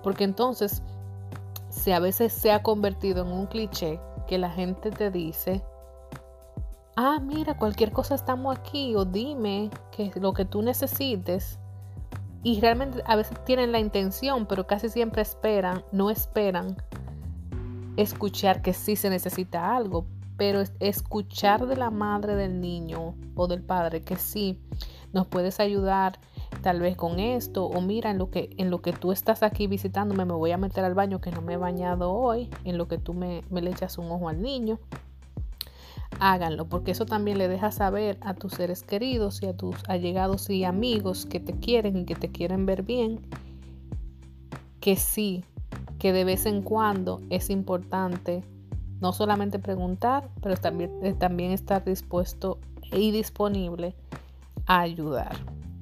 Porque 0.03 0.23
entonces, 0.23 0.81
si 1.69 1.91
a 1.91 1.99
veces 1.99 2.31
se 2.31 2.51
ha 2.51 2.63
convertido 2.63 3.23
en 3.25 3.31
un 3.31 3.47
cliché 3.47 3.99
que 4.27 4.37
la 4.37 4.49
gente 4.49 4.91
te 4.91 5.11
dice, 5.11 5.63
ah, 6.95 7.19
mira, 7.21 7.57
cualquier 7.57 7.91
cosa 7.91 8.15
estamos 8.15 8.57
aquí 8.57 8.95
o 8.95 9.05
dime 9.05 9.69
que 9.91 10.11
lo 10.15 10.33
que 10.33 10.45
tú 10.45 10.61
necesites. 10.61 11.59
Y 12.43 12.59
realmente 12.59 13.03
a 13.05 13.15
veces 13.15 13.43
tienen 13.45 13.71
la 13.71 13.79
intención, 13.79 14.47
pero 14.47 14.65
casi 14.65 14.89
siempre 14.89 15.21
esperan, 15.21 15.83
no 15.91 16.09
esperan 16.09 16.75
escuchar 17.97 18.61
que 18.61 18.73
sí 18.73 18.95
se 18.95 19.09
necesita 19.09 19.75
algo, 19.75 20.07
pero 20.37 20.63
escuchar 20.79 21.67
de 21.67 21.75
la 21.75 21.91
madre 21.91 22.35
del 22.35 22.59
niño 22.59 23.15
o 23.35 23.47
del 23.47 23.61
padre 23.61 24.01
que 24.01 24.15
sí 24.15 24.59
nos 25.13 25.27
puedes 25.27 25.59
ayudar 25.59 26.19
tal 26.63 26.79
vez 26.79 26.95
con 26.95 27.19
esto 27.19 27.65
o 27.65 27.79
mira 27.81 28.09
en 28.09 28.17
lo 28.17 28.31
que 28.31 28.49
en 28.57 28.71
lo 28.71 28.81
que 28.81 28.91
tú 28.91 29.11
estás 29.11 29.43
aquí 29.43 29.67
visitándome 29.67 30.25
me 30.25 30.33
voy 30.33 30.51
a 30.51 30.57
meter 30.57 30.83
al 30.83 30.95
baño 30.95 31.21
que 31.21 31.31
no 31.31 31.41
me 31.41 31.53
he 31.53 31.57
bañado 31.57 32.11
hoy 32.11 32.49
en 32.63 32.77
lo 32.77 32.87
que 32.87 32.97
tú 32.97 33.13
me, 33.13 33.43
me 33.49 33.61
le 33.61 33.71
echas 33.71 33.97
un 33.97 34.09
ojo 34.09 34.29
al 34.29 34.41
niño 34.41 34.79
háganlo, 36.21 36.69
porque 36.69 36.91
eso 36.91 37.07
también 37.07 37.39
le 37.39 37.47
deja 37.47 37.71
saber 37.71 38.19
a 38.21 38.35
tus 38.35 38.53
seres 38.53 38.83
queridos 38.83 39.41
y 39.41 39.47
a 39.47 39.57
tus 39.57 39.75
allegados 39.89 40.51
y 40.51 40.63
amigos 40.63 41.25
que 41.25 41.39
te 41.39 41.53
quieren 41.53 41.97
y 41.97 42.05
que 42.05 42.13
te 42.13 42.31
quieren 42.31 42.67
ver 42.67 42.83
bien, 42.83 43.19
que 44.79 44.95
sí, 44.97 45.43
que 45.97 46.13
de 46.13 46.23
vez 46.23 46.45
en 46.45 46.61
cuando 46.61 47.21
es 47.31 47.49
importante 47.49 48.43
no 48.99 49.13
solamente 49.13 49.57
preguntar, 49.57 50.29
pero 50.43 50.55
también, 50.57 50.91
eh, 51.01 51.13
también 51.13 51.53
estar 51.53 51.83
dispuesto 51.83 52.59
y 52.91 53.09
disponible 53.09 53.95
a 54.67 54.81
ayudar. 54.81 55.35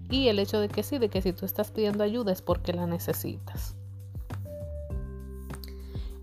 Y 0.09 0.29
el 0.29 0.39
hecho 0.39 0.61
de 0.61 0.69
que 0.69 0.83
sí, 0.83 0.99
de 0.99 1.09
que 1.09 1.21
si 1.21 1.33
tú 1.33 1.45
estás 1.45 1.69
pidiendo 1.69 2.01
ayuda 2.01 2.31
es 2.31 2.41
porque 2.41 2.71
la 2.71 2.87
necesitas. 2.87 3.75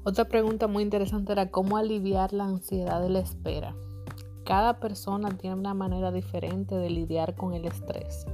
Otra 0.05 0.24
pregunta 0.24 0.68
muy 0.68 0.85
interesante 0.85 1.33
era 1.33 1.50
cómo 1.50 1.76
aliviar 1.76 2.33
la 2.33 2.44
ansiedad 2.44 3.02
de 3.02 3.11
la 3.11 3.18
espera. 3.18 3.76
Cada 4.46 4.78
persona 4.78 5.30
tiene 5.30 5.56
una 5.56 5.74
manera 5.74 6.12
diferente 6.12 6.76
de 6.76 6.88
lidiar 6.88 7.35
con 7.35 7.52
el 7.52 7.64
estrés. 7.64 8.26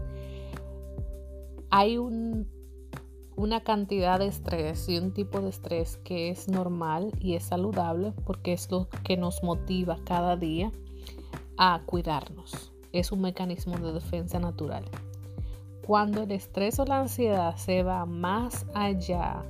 Hay 1.71 1.97
una 1.97 3.65
cantidad 3.65 4.19
de 4.19 4.27
estrés 4.27 4.91
y 4.91 4.99
un 4.99 5.15
tipo 5.15 5.41
de 5.41 5.49
estrés 5.49 5.97
que 6.05 6.29
es 6.29 6.49
normal 6.49 7.13
y 7.19 7.35
es 7.35 7.45
saludable 7.45 8.13
porque 8.27 8.53
es 8.53 8.71
lo 8.71 8.91
que 9.05 9.17
nos 9.17 9.43
motiva 9.43 9.97
cada 10.05 10.37
día 10.37 10.71
a 11.57 11.81
cuidarnos. 11.87 12.75
Es 12.93 13.11
un 13.11 13.23
mecanismo 13.23 13.79
de 13.79 13.95
defensa 13.95 14.39
natural. 14.39 14.85
Cuando 15.87 16.25
el 16.25 16.33
estrés 16.33 16.79
o 16.79 16.85
la 16.85 17.01
ansiedad 17.01 17.57
se 17.57 17.83
va 17.83 18.05
más 18.05 18.67
allá 18.75 19.47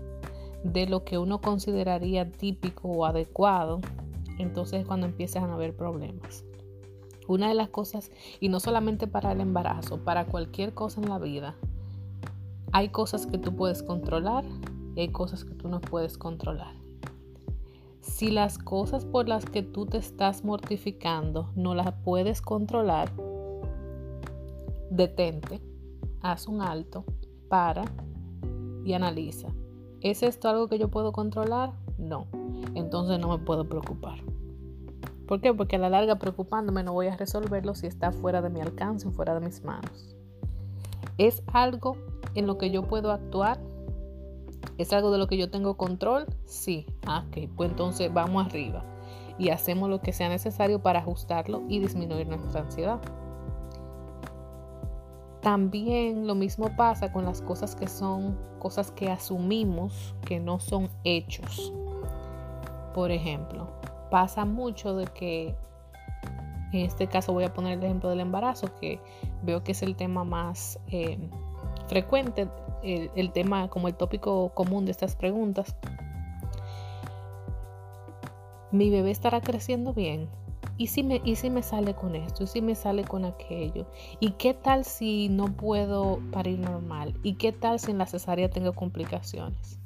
de 0.62 0.86
lo 0.86 1.02
que 1.04 1.18
uno 1.18 1.40
consideraría 1.40 2.30
típico 2.30 2.86
o 2.86 3.04
adecuado, 3.04 3.80
entonces 4.38 4.80
es 4.80 4.86
cuando 4.86 5.06
empiezan 5.06 5.50
a 5.50 5.54
haber 5.54 5.76
problemas. 5.76 6.44
Una 7.28 7.48
de 7.48 7.54
las 7.54 7.68
cosas, 7.68 8.10
y 8.40 8.48
no 8.48 8.60
solamente 8.60 9.06
para 9.06 9.32
el 9.32 9.40
embarazo, 9.40 10.04
para 10.04 10.26
cualquier 10.26 10.74
cosa 10.74 11.00
en 11.00 11.08
la 11.08 11.18
vida, 11.18 11.56
hay 12.72 12.88
cosas 12.88 13.26
que 13.26 13.38
tú 13.38 13.54
puedes 13.54 13.82
controlar 13.82 14.44
y 14.96 15.00
hay 15.00 15.08
cosas 15.08 15.44
que 15.44 15.54
tú 15.54 15.68
no 15.68 15.80
puedes 15.80 16.18
controlar. 16.18 16.74
Si 18.00 18.30
las 18.30 18.58
cosas 18.58 19.04
por 19.04 19.28
las 19.28 19.44
que 19.44 19.62
tú 19.62 19.86
te 19.86 19.98
estás 19.98 20.44
mortificando 20.44 21.52
no 21.54 21.74
las 21.74 21.92
puedes 22.04 22.42
controlar, 22.42 23.12
detente, 24.90 25.60
haz 26.20 26.48
un 26.48 26.60
alto, 26.60 27.04
para 27.48 27.84
y 28.84 28.94
analiza. 28.94 29.48
¿Es 30.00 30.22
esto 30.22 30.48
algo 30.48 30.68
que 30.68 30.78
yo 30.78 30.88
puedo 30.88 31.12
controlar? 31.12 31.74
No. 31.98 32.26
Entonces 32.74 33.18
no 33.18 33.36
me 33.36 33.44
puedo 33.44 33.68
preocupar. 33.68 34.18
¿Por 35.26 35.40
qué? 35.40 35.54
Porque 35.54 35.76
a 35.76 35.78
la 35.78 35.88
larga 35.88 36.16
preocupándome 36.18 36.82
no 36.82 36.92
voy 36.92 37.08
a 37.08 37.16
resolverlo 37.16 37.74
si 37.74 37.86
está 37.86 38.12
fuera 38.12 38.42
de 38.42 38.50
mi 38.50 38.60
alcance 38.60 39.08
o 39.08 39.12
fuera 39.12 39.34
de 39.34 39.40
mis 39.40 39.62
manos. 39.64 40.16
¿Es 41.18 41.42
algo 41.52 41.96
en 42.34 42.46
lo 42.46 42.58
que 42.58 42.70
yo 42.70 42.82
puedo 42.82 43.12
actuar? 43.12 43.58
¿Es 44.78 44.92
algo 44.92 45.10
de 45.10 45.18
lo 45.18 45.28
que 45.28 45.36
yo 45.36 45.50
tengo 45.50 45.76
control? 45.76 46.26
Sí. 46.44 46.86
Ah, 47.06 47.24
ok, 47.28 47.50
pues 47.56 47.70
entonces 47.70 48.12
vamos 48.12 48.44
arriba 48.44 48.84
y 49.38 49.50
hacemos 49.50 49.88
lo 49.88 50.00
que 50.00 50.12
sea 50.12 50.28
necesario 50.28 50.82
para 50.82 51.00
ajustarlo 51.00 51.62
y 51.68 51.78
disminuir 51.80 52.26
nuestra 52.26 52.60
ansiedad. 52.60 53.00
También 55.40 56.26
lo 56.26 56.36
mismo 56.36 56.70
pasa 56.76 57.12
con 57.12 57.24
las 57.24 57.42
cosas 57.42 57.74
que 57.74 57.88
son 57.88 58.38
cosas 58.60 58.92
que 58.92 59.10
asumimos 59.10 60.14
que 60.24 60.38
no 60.38 60.60
son 60.60 60.88
hechos. 61.02 61.72
Por 62.94 63.10
ejemplo, 63.10 63.68
pasa 64.10 64.44
mucho 64.44 64.94
de 64.94 65.06
que, 65.06 65.54
en 66.72 66.80
este 66.80 67.06
caso 67.06 67.32
voy 67.32 67.44
a 67.44 67.52
poner 67.54 67.78
el 67.78 67.84
ejemplo 67.84 68.10
del 68.10 68.20
embarazo, 68.20 68.68
que 68.80 69.00
veo 69.42 69.62
que 69.64 69.72
es 69.72 69.82
el 69.82 69.96
tema 69.96 70.24
más 70.24 70.78
eh, 70.88 71.18
frecuente, 71.88 72.48
el, 72.82 73.32
tema 73.32 73.68
como 73.68 73.88
el 73.88 73.94
tópico 73.94 74.50
común 74.54 74.84
de 74.84 74.90
estas 74.90 75.16
preguntas. 75.16 75.76
Mi 78.70 78.90
bebé 78.90 79.10
estará 79.10 79.40
creciendo 79.40 79.92
bien. 79.92 80.28
¿Y 80.78 80.86
si, 80.88 81.02
me, 81.02 81.20
¿Y 81.24 81.36
si 81.36 81.50
me 81.50 81.62
sale 81.62 81.94
con 81.94 82.16
esto? 82.16 82.44
¿Y 82.44 82.46
si 82.46 82.62
me 82.62 82.74
sale 82.74 83.04
con 83.04 83.24
aquello? 83.24 83.86
¿Y 84.20 84.32
qué 84.32 84.54
tal 84.54 84.84
si 84.84 85.28
no 85.28 85.54
puedo 85.54 86.18
parir 86.32 86.58
normal? 86.58 87.14
¿Y 87.22 87.34
qué 87.34 87.52
tal 87.52 87.78
si 87.78 87.90
en 87.90 87.98
la 87.98 88.06
cesárea 88.06 88.48
tengo 88.48 88.72
complicaciones? 88.72 89.81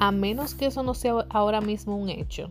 A 0.00 0.12
menos 0.12 0.54
que 0.54 0.64
eso 0.64 0.82
no 0.82 0.94
sea 0.94 1.26
ahora 1.28 1.60
mismo 1.60 1.94
un 1.94 2.08
hecho, 2.08 2.48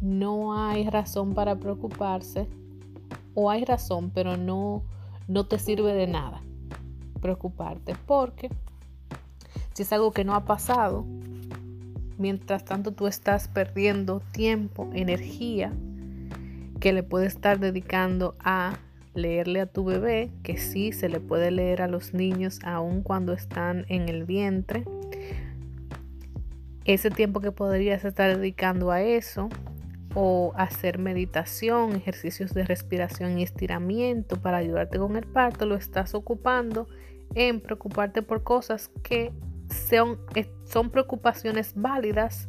no 0.00 0.56
hay 0.56 0.88
razón 0.88 1.34
para 1.34 1.56
preocuparse 1.56 2.46
o 3.34 3.50
hay 3.50 3.64
razón, 3.64 4.10
pero 4.10 4.36
no, 4.36 4.84
no 5.26 5.46
te 5.46 5.58
sirve 5.58 5.92
de 5.94 6.06
nada 6.06 6.42
preocuparte 7.20 7.94
porque 8.06 8.50
si 9.74 9.82
es 9.82 9.92
algo 9.92 10.12
que 10.12 10.24
no 10.24 10.34
ha 10.34 10.44
pasado, 10.44 11.04
mientras 12.18 12.64
tanto 12.64 12.92
tú 12.92 13.08
estás 13.08 13.48
perdiendo 13.48 14.20
tiempo, 14.32 14.88
energía 14.94 15.72
que 16.78 16.92
le 16.92 17.02
puedes 17.02 17.34
estar 17.34 17.58
dedicando 17.58 18.36
a 18.38 18.78
leerle 19.14 19.60
a 19.60 19.66
tu 19.66 19.84
bebé, 19.84 20.30
que 20.44 20.56
sí 20.56 20.92
se 20.92 21.08
le 21.08 21.18
puede 21.18 21.50
leer 21.50 21.82
a 21.82 21.88
los 21.88 22.14
niños 22.14 22.60
aun 22.62 23.02
cuando 23.02 23.32
están 23.32 23.86
en 23.88 24.08
el 24.08 24.24
vientre. 24.24 24.84
Ese 26.84 27.10
tiempo 27.10 27.40
que 27.40 27.52
podrías 27.52 28.04
estar 28.04 28.36
dedicando 28.36 28.90
a 28.90 29.02
eso 29.02 29.48
o 30.14 30.52
hacer 30.56 30.98
meditación, 30.98 31.94
ejercicios 31.94 32.52
de 32.52 32.64
respiración 32.64 33.38
y 33.38 33.42
estiramiento 33.42 34.36
para 34.36 34.56
ayudarte 34.56 34.98
con 34.98 35.16
el 35.16 35.26
parto, 35.26 35.66
lo 35.66 35.76
estás 35.76 36.14
ocupando 36.14 36.88
en 37.34 37.60
preocuparte 37.60 38.22
por 38.22 38.42
cosas 38.42 38.90
que 39.02 39.32
son, 40.64 40.90
preocupaciones 40.90 41.74
válidas, 41.76 42.48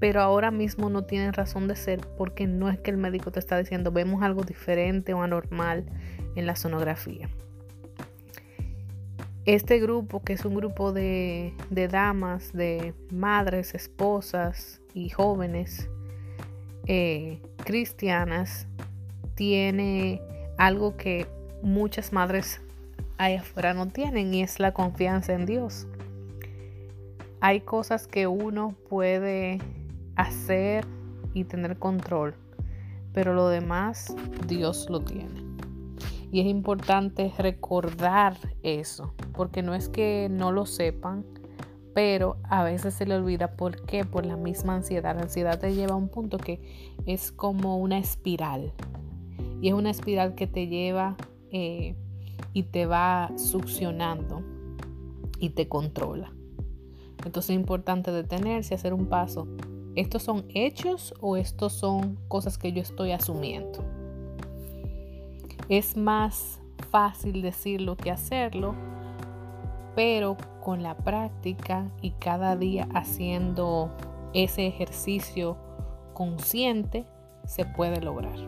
pero 0.00 0.20
ahora 0.20 0.50
mismo 0.50 0.90
no 0.90 1.04
tienen 1.04 1.32
razón 1.32 1.68
de 1.68 1.76
ser 1.76 2.00
porque 2.16 2.46
no 2.46 2.68
es 2.68 2.78
que 2.80 2.90
el 2.90 2.96
médico 2.96 3.30
te 3.30 3.38
está 3.38 3.58
diciendo 3.58 3.92
vemos 3.92 4.22
algo 4.22 4.42
diferente 4.42 5.14
o 5.14 5.22
anormal 5.22 5.86
en 6.34 6.46
la 6.46 6.56
sonografía. 6.56 7.28
Este 9.48 9.78
grupo, 9.78 10.20
que 10.20 10.34
es 10.34 10.44
un 10.44 10.54
grupo 10.54 10.92
de, 10.92 11.54
damas, 11.90 12.52
de 12.52 12.92
madres, 13.10 13.74
esposas 13.74 14.82
y 14.92 15.08
jóvenes, 15.08 15.88
eh, 16.86 17.40
cristianas 17.64 18.66
tiene 19.36 20.20
algo 20.58 20.98
que 20.98 21.26
muchas 21.62 22.12
madres 22.12 22.60
allá 23.16 23.40
afuera 23.40 23.72
no 23.72 23.88
tienen 23.88 24.34
y 24.34 24.42
es 24.42 24.60
la 24.60 24.74
confianza 24.74 25.32
en 25.32 25.46
Dios. 25.46 25.86
Hay 27.40 27.62
cosas 27.62 28.06
que 28.06 28.26
uno 28.26 28.74
puede 28.90 29.62
hacer 30.16 30.84
y 31.32 31.44
tener 31.44 31.78
control, 31.78 32.34
pero 33.14 33.32
lo 33.32 33.48
demás 33.48 34.14
Dios 34.46 34.90
lo 34.90 35.00
tiene. 35.00 35.42
Y 36.30 36.40
es 36.40 36.46
importante 36.46 37.32
recordar 37.38 38.36
eso, 38.62 39.14
porque 39.38 39.62
no 39.62 39.72
es 39.76 39.88
que 39.88 40.26
no 40.28 40.50
lo 40.50 40.66
sepan, 40.66 41.24
pero 41.94 42.38
a 42.42 42.64
veces 42.64 42.92
se 42.92 43.06
le 43.06 43.14
olvida 43.14 43.52
por 43.56 43.82
qué, 43.82 44.04
por 44.04 44.26
la 44.26 44.36
misma 44.36 44.74
ansiedad. 44.74 45.14
La 45.14 45.22
ansiedad 45.22 45.60
te 45.60 45.72
lleva 45.76 45.92
a 45.92 45.96
un 45.96 46.08
punto 46.08 46.38
que 46.38 46.60
es 47.06 47.30
como 47.30 47.78
una 47.78 47.98
espiral 47.98 48.72
y 49.62 49.68
es 49.68 49.74
una 49.74 49.90
espiral 49.90 50.34
que 50.34 50.48
te 50.48 50.66
lleva 50.66 51.16
eh, 51.52 51.94
y 52.52 52.64
te 52.64 52.86
va 52.86 53.30
succionando 53.36 54.42
y 55.38 55.50
te 55.50 55.68
controla. 55.68 56.32
Entonces 57.24 57.50
es 57.50 57.56
importante 57.56 58.10
detenerse 58.10 58.74
y 58.74 58.76
hacer 58.76 58.92
un 58.92 59.06
paso. 59.06 59.46
¿Estos 59.94 60.24
son 60.24 60.46
hechos 60.48 61.14
o 61.20 61.36
estos 61.36 61.74
son 61.74 62.18
cosas 62.26 62.58
que 62.58 62.72
yo 62.72 62.82
estoy 62.82 63.12
asumiendo? 63.12 63.84
Es 65.68 65.96
más 65.96 66.58
fácil 66.90 67.40
decirlo 67.40 67.96
que 67.96 68.10
hacerlo, 68.10 68.74
pero 69.98 70.36
con 70.62 70.84
la 70.84 70.96
práctica 70.96 71.90
y 72.00 72.12
cada 72.12 72.54
día 72.54 72.86
haciendo 72.94 73.90
ese 74.32 74.68
ejercicio 74.68 75.56
consciente 76.14 77.04
se 77.44 77.64
puede 77.64 78.00
lograr. 78.00 78.38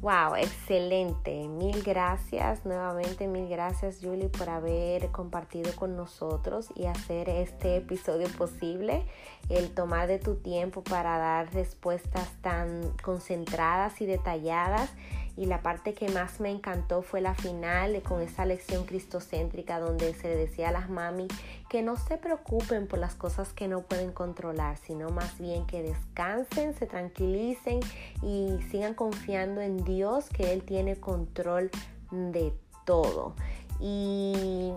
Wow, 0.00 0.36
excelente. 0.36 1.48
Mil 1.48 1.82
gracias, 1.82 2.64
nuevamente 2.64 3.26
mil 3.26 3.48
gracias 3.48 3.98
Julie 4.00 4.28
por 4.28 4.48
haber 4.48 5.08
compartido 5.08 5.74
con 5.74 5.96
nosotros 5.96 6.68
y 6.76 6.86
hacer 6.86 7.28
este 7.28 7.78
episodio 7.78 8.28
posible. 8.38 9.04
El 9.48 9.74
tomar 9.74 10.06
de 10.06 10.20
tu 10.20 10.36
tiempo 10.36 10.84
para 10.84 11.18
dar 11.18 11.52
respuestas 11.52 12.30
tan 12.42 12.92
concentradas 13.02 14.00
y 14.00 14.06
detalladas 14.06 14.94
y 15.36 15.46
la 15.46 15.60
parte 15.62 15.92
que 15.94 16.08
más 16.08 16.40
me 16.40 16.50
encantó 16.50 17.02
fue 17.02 17.20
la 17.20 17.34
final 17.34 18.02
con 18.02 18.22
esa 18.22 18.46
lección 18.46 18.86
cristocéntrica 18.86 19.78
donde 19.78 20.14
se 20.14 20.28
decía 20.28 20.70
a 20.70 20.72
las 20.72 20.88
mami 20.88 21.28
que 21.68 21.82
no 21.82 21.96
se 21.96 22.16
preocupen 22.16 22.86
por 22.86 22.98
las 22.98 23.14
cosas 23.14 23.52
que 23.52 23.68
no 23.68 23.82
pueden 23.82 24.12
controlar, 24.12 24.78
sino 24.78 25.10
más 25.10 25.38
bien 25.38 25.66
que 25.66 25.82
descansen, 25.82 26.74
se 26.74 26.86
tranquilicen 26.86 27.80
y 28.22 28.58
sigan 28.70 28.94
confiando 28.94 29.60
en 29.60 29.84
Dios 29.84 30.28
que 30.30 30.52
Él 30.52 30.62
tiene 30.62 30.96
control 30.96 31.70
de 32.10 32.52
todo. 32.84 33.34
Y 33.80 34.72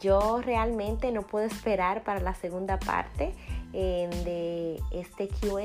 yo 0.00 0.40
realmente 0.40 1.12
no 1.12 1.22
puedo 1.22 1.44
esperar 1.44 2.02
para 2.02 2.20
la 2.20 2.34
segunda 2.34 2.78
parte 2.78 3.34
eh, 3.72 4.08
de 4.24 4.80
este 4.98 5.28
QA 5.28 5.62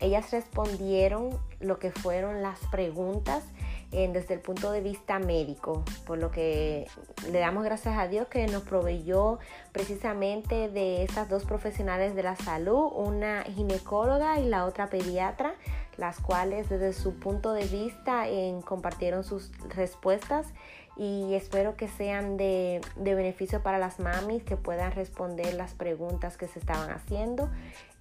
ellas 0.00 0.30
respondieron 0.32 1.38
lo 1.60 1.78
que 1.78 1.90
fueron 1.90 2.42
las 2.42 2.58
preguntas 2.70 3.44
desde 3.90 4.34
el 4.34 4.40
punto 4.40 4.72
de 4.72 4.80
vista 4.80 5.20
médico, 5.20 5.84
por 6.04 6.18
lo 6.18 6.32
que 6.32 6.88
le 7.30 7.38
damos 7.38 7.62
gracias 7.62 7.96
a 7.96 8.08
Dios 8.08 8.26
que 8.26 8.44
nos 8.48 8.64
proveyó 8.64 9.38
precisamente 9.70 10.68
de 10.68 11.04
estas 11.04 11.28
dos 11.28 11.44
profesionales 11.44 12.16
de 12.16 12.24
la 12.24 12.34
salud, 12.34 12.90
una 12.92 13.44
ginecóloga 13.44 14.40
y 14.40 14.48
la 14.48 14.64
otra 14.64 14.88
pediatra, 14.90 15.54
las 15.96 16.18
cuales 16.18 16.68
desde 16.68 16.92
su 16.92 17.20
punto 17.20 17.52
de 17.52 17.66
vista 17.66 18.24
compartieron 18.64 19.22
sus 19.22 19.52
respuestas 19.68 20.48
y 20.96 21.34
espero 21.34 21.76
que 21.76 21.88
sean 21.88 22.36
de, 22.36 22.80
beneficio 22.96 23.62
para 23.62 23.78
las 23.78 23.98
mamis 23.98 24.44
que 24.44 24.56
puedan 24.56 24.92
responder 24.92 25.54
las 25.54 25.74
preguntas 25.74 26.36
que 26.36 26.46
se 26.46 26.60
estaban 26.60 26.90
haciendo. 26.90 27.50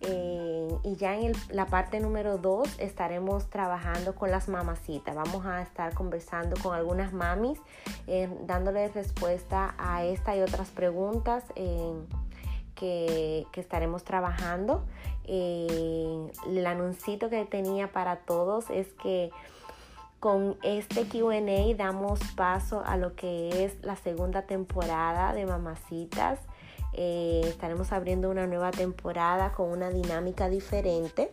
Eh, 0.02 0.68
y 0.84 0.96
ya 0.98 1.16
en 1.16 1.32
la 1.50 1.66
parte 1.66 2.00
número 2.00 2.38
2 2.38 2.80
estaremos 2.80 3.50
trabajando 3.50 4.14
con 4.14 4.30
las 4.30 4.48
mamacitas. 4.48 5.16
Vamos 5.16 5.46
a 5.46 5.62
estar 5.62 5.94
conversando 5.96 6.56
con 6.62 6.76
algunas 6.76 7.14
mamis, 7.14 7.60
eh, 8.06 8.30
dándoles 8.46 8.94
respuesta 8.94 9.74
a 9.78 10.04
esta 10.04 10.36
y 10.36 10.42
otras 10.42 10.70
preguntas. 10.70 11.44
Eh, 11.56 11.94
que, 12.76 13.46
que, 13.52 13.62
estaremos 13.62 14.04
trabajando. 14.04 14.84
el 15.26 16.66
anuncito 16.66 17.30
que 17.30 17.46
tenía 17.46 17.92
para 17.92 18.18
todos 18.18 18.72
es 18.72 18.88
que 18.94 19.32
con 20.24 20.58
este 20.64 21.06
QA 21.06 21.42
damos 21.76 22.18
paso 22.38 22.82
a 22.86 22.96
lo 22.96 23.14
que 23.14 23.66
es 23.66 23.76
la 23.82 23.98
segunda 23.98 24.44
temporada 24.44 25.34
de 25.34 25.46
Mamacitas. 25.46 26.40
Eh, 26.94 27.42
estaremos 27.44 27.92
abriendo 27.92 28.30
una 28.30 28.48
nueva 28.48 28.72
temporada 28.72 29.52
con 29.52 29.70
una 29.70 29.90
dinámica 29.90 30.48
diferente. 30.48 31.30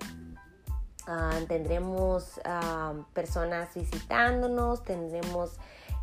Ah, 1.07 1.38
tendremos 1.46 2.40
ah, 2.44 2.94
personas 3.12 3.72
visitándonos, 3.76 4.83
tendremos 4.83 5.53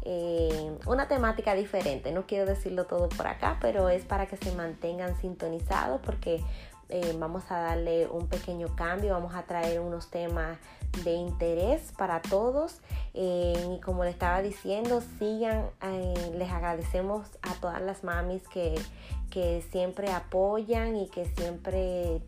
eh, 0.04 0.78
una 0.86 1.10
temática 1.10 1.56
diferente. 1.56 2.14
No 2.14 2.26
quiero 2.26 2.46
decirlo 2.46 2.86
todo 2.86 3.10
por 3.10 3.28
acá, 3.28 3.58
pero 3.60 3.90
es 3.90 4.06
para 4.06 4.28
que 4.28 4.38
se 4.38 4.56
mantengan 4.56 5.20
sintonizados 5.20 6.00
porque 6.06 6.42
eh, 6.90 7.16
vamos 7.18 7.44
a 7.50 7.60
darle 7.60 8.08
un 8.08 8.28
pequeño 8.28 8.76
cambio, 8.76 9.14
vamos 9.14 9.36
a 9.36 9.44
traer 9.44 9.80
unos 9.80 10.10
temas 10.10 10.58
de 11.04 11.14
interés 11.14 11.92
para 11.98 12.22
todos. 12.22 12.80
Eh, 13.14 13.76
y 13.76 13.82
como 13.82 14.04
le 14.04 14.10
estaba 14.10 14.42
diciendo 14.42 15.02
sigan 15.20 15.66
eh, 15.82 16.32
les 16.36 16.50
agradecemos 16.50 17.28
a 17.42 17.54
todas 17.56 17.82
las 17.82 18.04
mamis 18.04 18.48
que, 18.48 18.76
que 19.30 19.64
siempre 19.72 20.12
apoyan 20.12 20.96
y 20.96 21.08
que 21.10 21.26
siempre 21.26 22.22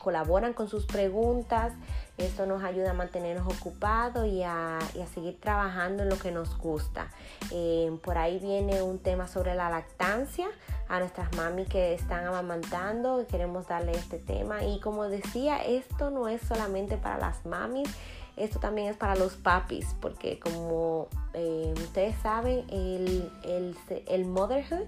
colaboran 0.00 0.54
con 0.54 0.68
sus 0.68 0.86
preguntas 0.86 1.72
esto 2.18 2.46
nos 2.46 2.62
ayuda 2.64 2.90
a 2.90 2.94
mantenernos 2.94 3.46
ocupados 3.46 4.26
y 4.26 4.42
a, 4.42 4.78
seguir 5.14 5.40
trabajando 5.40 6.02
en 6.02 6.08
lo 6.08 6.18
que 6.18 6.32
nos 6.32 6.58
gusta. 6.58 7.10
Eh, 7.52 7.96
por 8.02 8.18
ahí 8.18 8.38
viene 8.38 8.82
un 8.82 8.98
tema 8.98 9.28
sobre 9.28 9.54
la 9.54 9.70
lactancia 9.70 10.48
a 10.88 10.98
nuestras 10.98 11.34
mami 11.36 11.64
que 11.64 11.94
están 11.94 12.26
amamantando. 12.26 13.24
Queremos 13.28 13.68
darle 13.68 13.92
este 13.92 14.18
tema. 14.18 14.64
Y 14.64 14.80
como 14.80 15.04
decía, 15.04 15.58
esto 15.64 16.10
no 16.10 16.28
es 16.28 16.42
solamente 16.42 16.96
para 16.96 17.18
las 17.18 17.46
mamis. 17.46 17.88
Esto 18.36 18.60
también 18.60 18.88
es 18.88 18.96
para 18.96 19.16
los 19.16 19.34
papis, 19.34 19.96
porque 20.00 20.38
como 20.38 21.08
eh, 21.34 21.74
ustedes 21.76 22.14
saben, 22.22 22.64
el, 22.70 23.32
el, 23.42 23.76
el 24.06 24.24
motherhood 24.26 24.86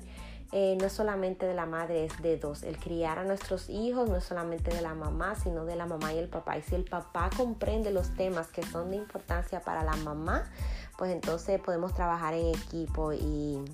eh, 0.53 0.77
no 0.81 0.87
es 0.87 0.93
solamente 0.93 1.47
de 1.47 1.55
la 1.55 1.67
madre, 1.67 2.05
es 2.05 2.21
de 2.23 2.37
dos. 2.37 2.65
El 2.65 2.77
criar 2.79 3.19
a 3.19 3.25
nuestros 3.25 3.69
hijos 3.69 4.09
no 4.09 4.17
es 4.17 4.25
solamente 4.25 4.75
de 4.75 4.83
la 4.83 4.95
mamá, 4.95 5.37
sino 5.37 5.65
de 5.65 5.77
la 5.77 5.87
mamá 5.87 6.13
y 6.13 6.19
el 6.19 6.29
papá. 6.29 6.59
Y 6.59 6.63
si 6.63 6.75
el 6.75 6.85
papá 6.85 7.31
comprende 7.37 7.93
los 7.93 8.15
temas 8.15 8.49
que 8.49 8.65
son 8.65 8.91
de 8.91 8.97
importancia 8.97 9.61
para 9.61 9.85
la 9.85 9.95
mamá, 9.97 10.51
pues 10.99 11.13
entonces 11.13 11.61
podemos 11.61 11.95
trabajar 11.95 12.35
en 12.35 12.49
equipo 12.49 13.13
y, 13.13 13.65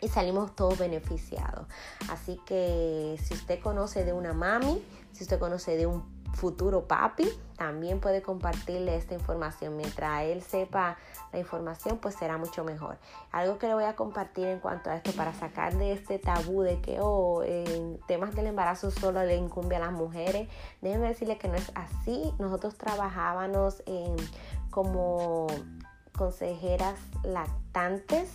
y 0.00 0.08
salimos 0.08 0.54
todos 0.54 0.78
beneficiados. 0.78 1.66
Así 2.08 2.40
que 2.46 3.18
si 3.22 3.34
usted 3.34 3.60
conoce 3.60 4.04
de 4.04 4.12
una 4.12 4.32
mami, 4.32 4.82
si 5.12 5.24
usted 5.24 5.40
conoce 5.40 5.76
de 5.76 5.86
un 5.86 6.15
futuro 6.36 6.86
papi 6.86 7.28
también 7.56 8.00
puede 8.00 8.20
compartirle 8.20 8.96
esta 8.96 9.14
información. 9.14 9.76
Mientras 9.76 10.24
él 10.24 10.42
sepa 10.42 10.98
la 11.32 11.38
información, 11.38 11.98
pues 11.98 12.14
será 12.14 12.36
mucho 12.36 12.64
mejor. 12.64 12.98
Algo 13.32 13.58
que 13.58 13.66
le 13.66 13.74
voy 13.74 13.84
a 13.84 13.96
compartir 13.96 14.46
en 14.46 14.60
cuanto 14.60 14.90
a 14.90 14.96
esto 14.96 15.12
para 15.12 15.32
sacar 15.32 15.74
de 15.76 15.92
este 15.92 16.18
tabú 16.18 16.62
de 16.62 16.80
que 16.80 16.98
oh, 17.00 17.42
en 17.42 17.98
temas 18.06 18.34
del 18.34 18.46
embarazo 18.46 18.90
solo 18.90 19.24
le 19.24 19.36
incumbe 19.36 19.76
a 19.76 19.80
las 19.80 19.92
mujeres. 19.92 20.48
Déjenme 20.82 21.08
decirle 21.08 21.38
que 21.38 21.48
no 21.48 21.54
es 21.54 21.72
así. 21.74 22.32
Nosotros 22.38 22.76
trabajábamos 22.76 23.82
como 24.70 25.46
consejeras 26.16 26.98
lactantes 27.24 28.30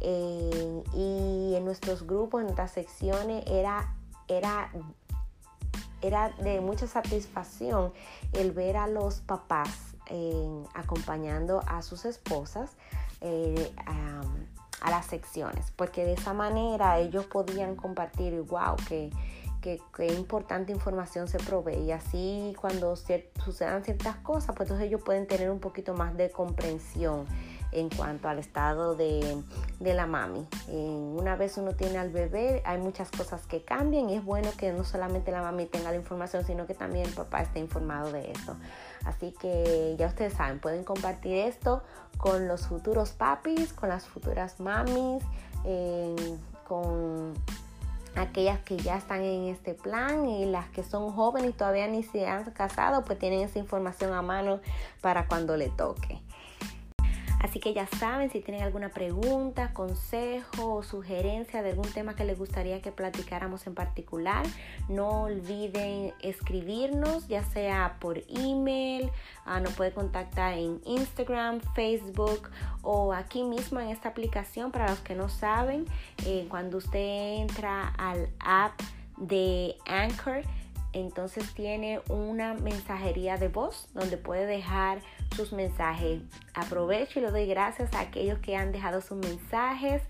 y 0.00 1.54
en 1.56 1.64
nuestros 1.64 2.06
grupos, 2.06 2.40
en 2.40 2.46
nuestras 2.46 2.70
secciones, 2.70 3.44
era, 3.46 3.94
era 4.28 4.70
era 6.02 6.30
de 6.38 6.60
mucha 6.60 6.86
satisfacción 6.86 7.92
el 8.32 8.52
ver 8.52 8.76
a 8.76 8.86
los 8.86 9.20
papás 9.20 9.88
acompañando 10.74 11.62
a 11.66 11.82
sus 11.82 12.04
esposas 12.04 12.76
eh, 13.20 13.72
a, 13.86 14.90
las 14.90 15.06
secciones, 15.06 15.70
porque 15.76 16.04
de 16.04 16.14
esa 16.14 16.32
manera 16.32 16.98
ellos 16.98 17.26
podían 17.26 17.76
compartir, 17.76 18.40
wow, 18.42 18.76
que, 18.88 19.10
que, 19.60 20.06
importante 20.06 20.72
información 20.72 21.28
se 21.28 21.36
provee 21.38 21.80
y 21.80 21.90
así 21.90 22.54
cuando 22.58 22.94
sucedan 22.96 23.84
ciertas 23.84 24.16
cosas, 24.16 24.54
pues 24.56 24.68
entonces 24.68 24.86
ellos 24.86 25.02
pueden 25.04 25.26
tener 25.26 25.50
un 25.50 25.58
poquito 25.58 25.92
más 25.94 26.16
de 26.16 26.30
comprensión 26.30 27.26
en 27.72 27.90
cuanto 27.90 28.28
al 28.28 28.38
estado 28.38 28.94
de, 28.94 29.42
la 29.80 30.06
mami. 30.06 30.46
una 30.68 31.36
vez 31.36 31.56
uno 31.58 31.72
tiene 31.72 31.98
al 31.98 32.10
bebé, 32.10 32.62
hay 32.64 32.78
muchas 32.78 33.10
cosas 33.10 33.46
que 33.46 33.62
cambian 33.62 34.10
y 34.10 34.16
es 34.16 34.24
bueno 34.24 34.50
que 34.56 34.72
no 34.72 34.84
solamente 34.84 35.30
la 35.30 35.42
mami 35.42 35.66
tenga 35.66 35.90
la 35.90 35.96
información, 35.96 36.44
sino 36.44 36.66
que 36.66 36.74
también 36.74 37.06
el 37.06 37.12
papá 37.12 37.42
esté 37.42 37.58
informado 37.58 38.12
de 38.12 38.30
eso. 38.32 38.56
Así 39.04 39.34
que 39.40 39.94
ya 39.98 40.06
ustedes 40.06 40.34
saben, 40.34 40.60
pueden 40.60 40.84
compartir 40.84 41.34
esto 41.34 41.82
con 42.16 42.48
los 42.48 42.66
futuros 42.66 43.10
papis, 43.10 43.72
con 43.72 43.88
las 43.88 44.06
futuras 44.06 44.60
mamis, 44.60 45.22
con 46.66 47.34
aquellas 48.16 48.58
que 48.60 48.76
ya 48.76 48.96
están 48.96 49.22
en 49.22 49.44
este 49.48 49.74
plan 49.74 50.28
y 50.28 50.46
las 50.46 50.68
que 50.70 50.82
son 50.82 51.12
jóvenes 51.12 51.50
y 51.50 51.52
todavía 51.52 51.86
ni 51.86 52.02
se 52.02 52.26
han 52.26 52.44
casado, 52.50 53.04
pues 53.04 53.18
tienen 53.18 53.40
esa 53.40 53.58
información 53.58 54.12
a 54.12 54.22
mano 54.22 54.60
para 55.00 55.26
cuando 55.26 55.56
le 55.56 55.68
toque. 55.68 56.20
Así 57.40 57.60
que 57.60 57.72
ya 57.72 57.86
saben, 57.86 58.30
si 58.30 58.40
tienen 58.40 58.62
alguna 58.62 58.88
pregunta, 58.88 59.72
consejo 59.72 60.74
o 60.74 60.82
sugerencia 60.82 61.62
de 61.62 61.70
algún 61.70 61.90
tema 61.90 62.16
que 62.16 62.24
les 62.24 62.38
gustaría 62.38 62.82
que 62.82 62.90
platicáramos 62.90 63.66
en 63.66 63.74
particular, 63.74 64.44
no 64.88 65.22
olviden 65.22 66.12
escribirnos, 66.20 67.28
ya 67.28 67.44
sea 67.44 67.96
por 68.00 68.22
email, 68.28 69.10
uh, 69.46 69.60
nos 69.60 69.72
puede 69.74 69.92
contactar 69.92 70.54
en 70.54 70.80
Instagram, 70.84 71.60
Facebook 71.74 72.50
o 72.82 73.12
aquí 73.12 73.44
mismo 73.44 73.80
en 73.80 73.88
esta 73.88 74.08
aplicación. 74.08 74.72
Para 74.72 74.88
los 74.90 75.00
que 75.00 75.14
no 75.14 75.28
saben, 75.28 75.86
eh, 76.26 76.46
cuando 76.48 76.78
usted 76.78 77.38
entra 77.40 77.88
al 77.98 78.28
app 78.40 78.80
de 79.16 79.76
Anchor, 79.86 80.42
entonces 80.92 81.52
tiene 81.54 82.00
una 82.08 82.54
mensajería 82.54 83.36
de 83.36 83.48
voz 83.48 83.88
donde 83.94 84.16
puede 84.16 84.46
dejar 84.46 85.00
sus 85.34 85.52
mensajes. 85.52 86.22
Aprovecho 86.54 87.18
y 87.18 87.22
le 87.22 87.30
doy 87.30 87.46
gracias 87.46 87.92
a 87.94 88.00
aquellos 88.00 88.38
que 88.38 88.56
han 88.56 88.72
dejado 88.72 89.00
sus 89.00 89.18
mensajes, 89.18 90.02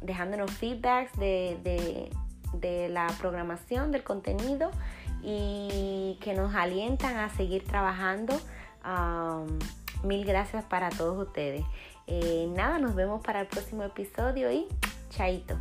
dejándonos 0.00 0.50
feedbacks 0.52 1.18
de, 1.18 2.10
de 2.54 2.88
la 2.88 3.06
programación, 3.18 3.92
del 3.92 4.02
contenido 4.02 4.70
y 5.22 6.18
que 6.20 6.34
nos 6.34 6.54
alientan 6.54 7.16
a 7.16 7.28
seguir 7.30 7.64
trabajando 7.64 8.38
mil 10.02 10.24
gracias 10.24 10.64
para 10.64 10.90
todos 10.90 11.26
ustedes. 11.26 11.64
Eh, 12.06 12.48
nada, 12.54 12.78
nos 12.78 12.94
vemos 12.94 13.22
para 13.24 13.40
el 13.40 13.46
próximo 13.46 13.84
episodio 13.84 14.50
y 14.50 14.66
chaito. 15.10 15.56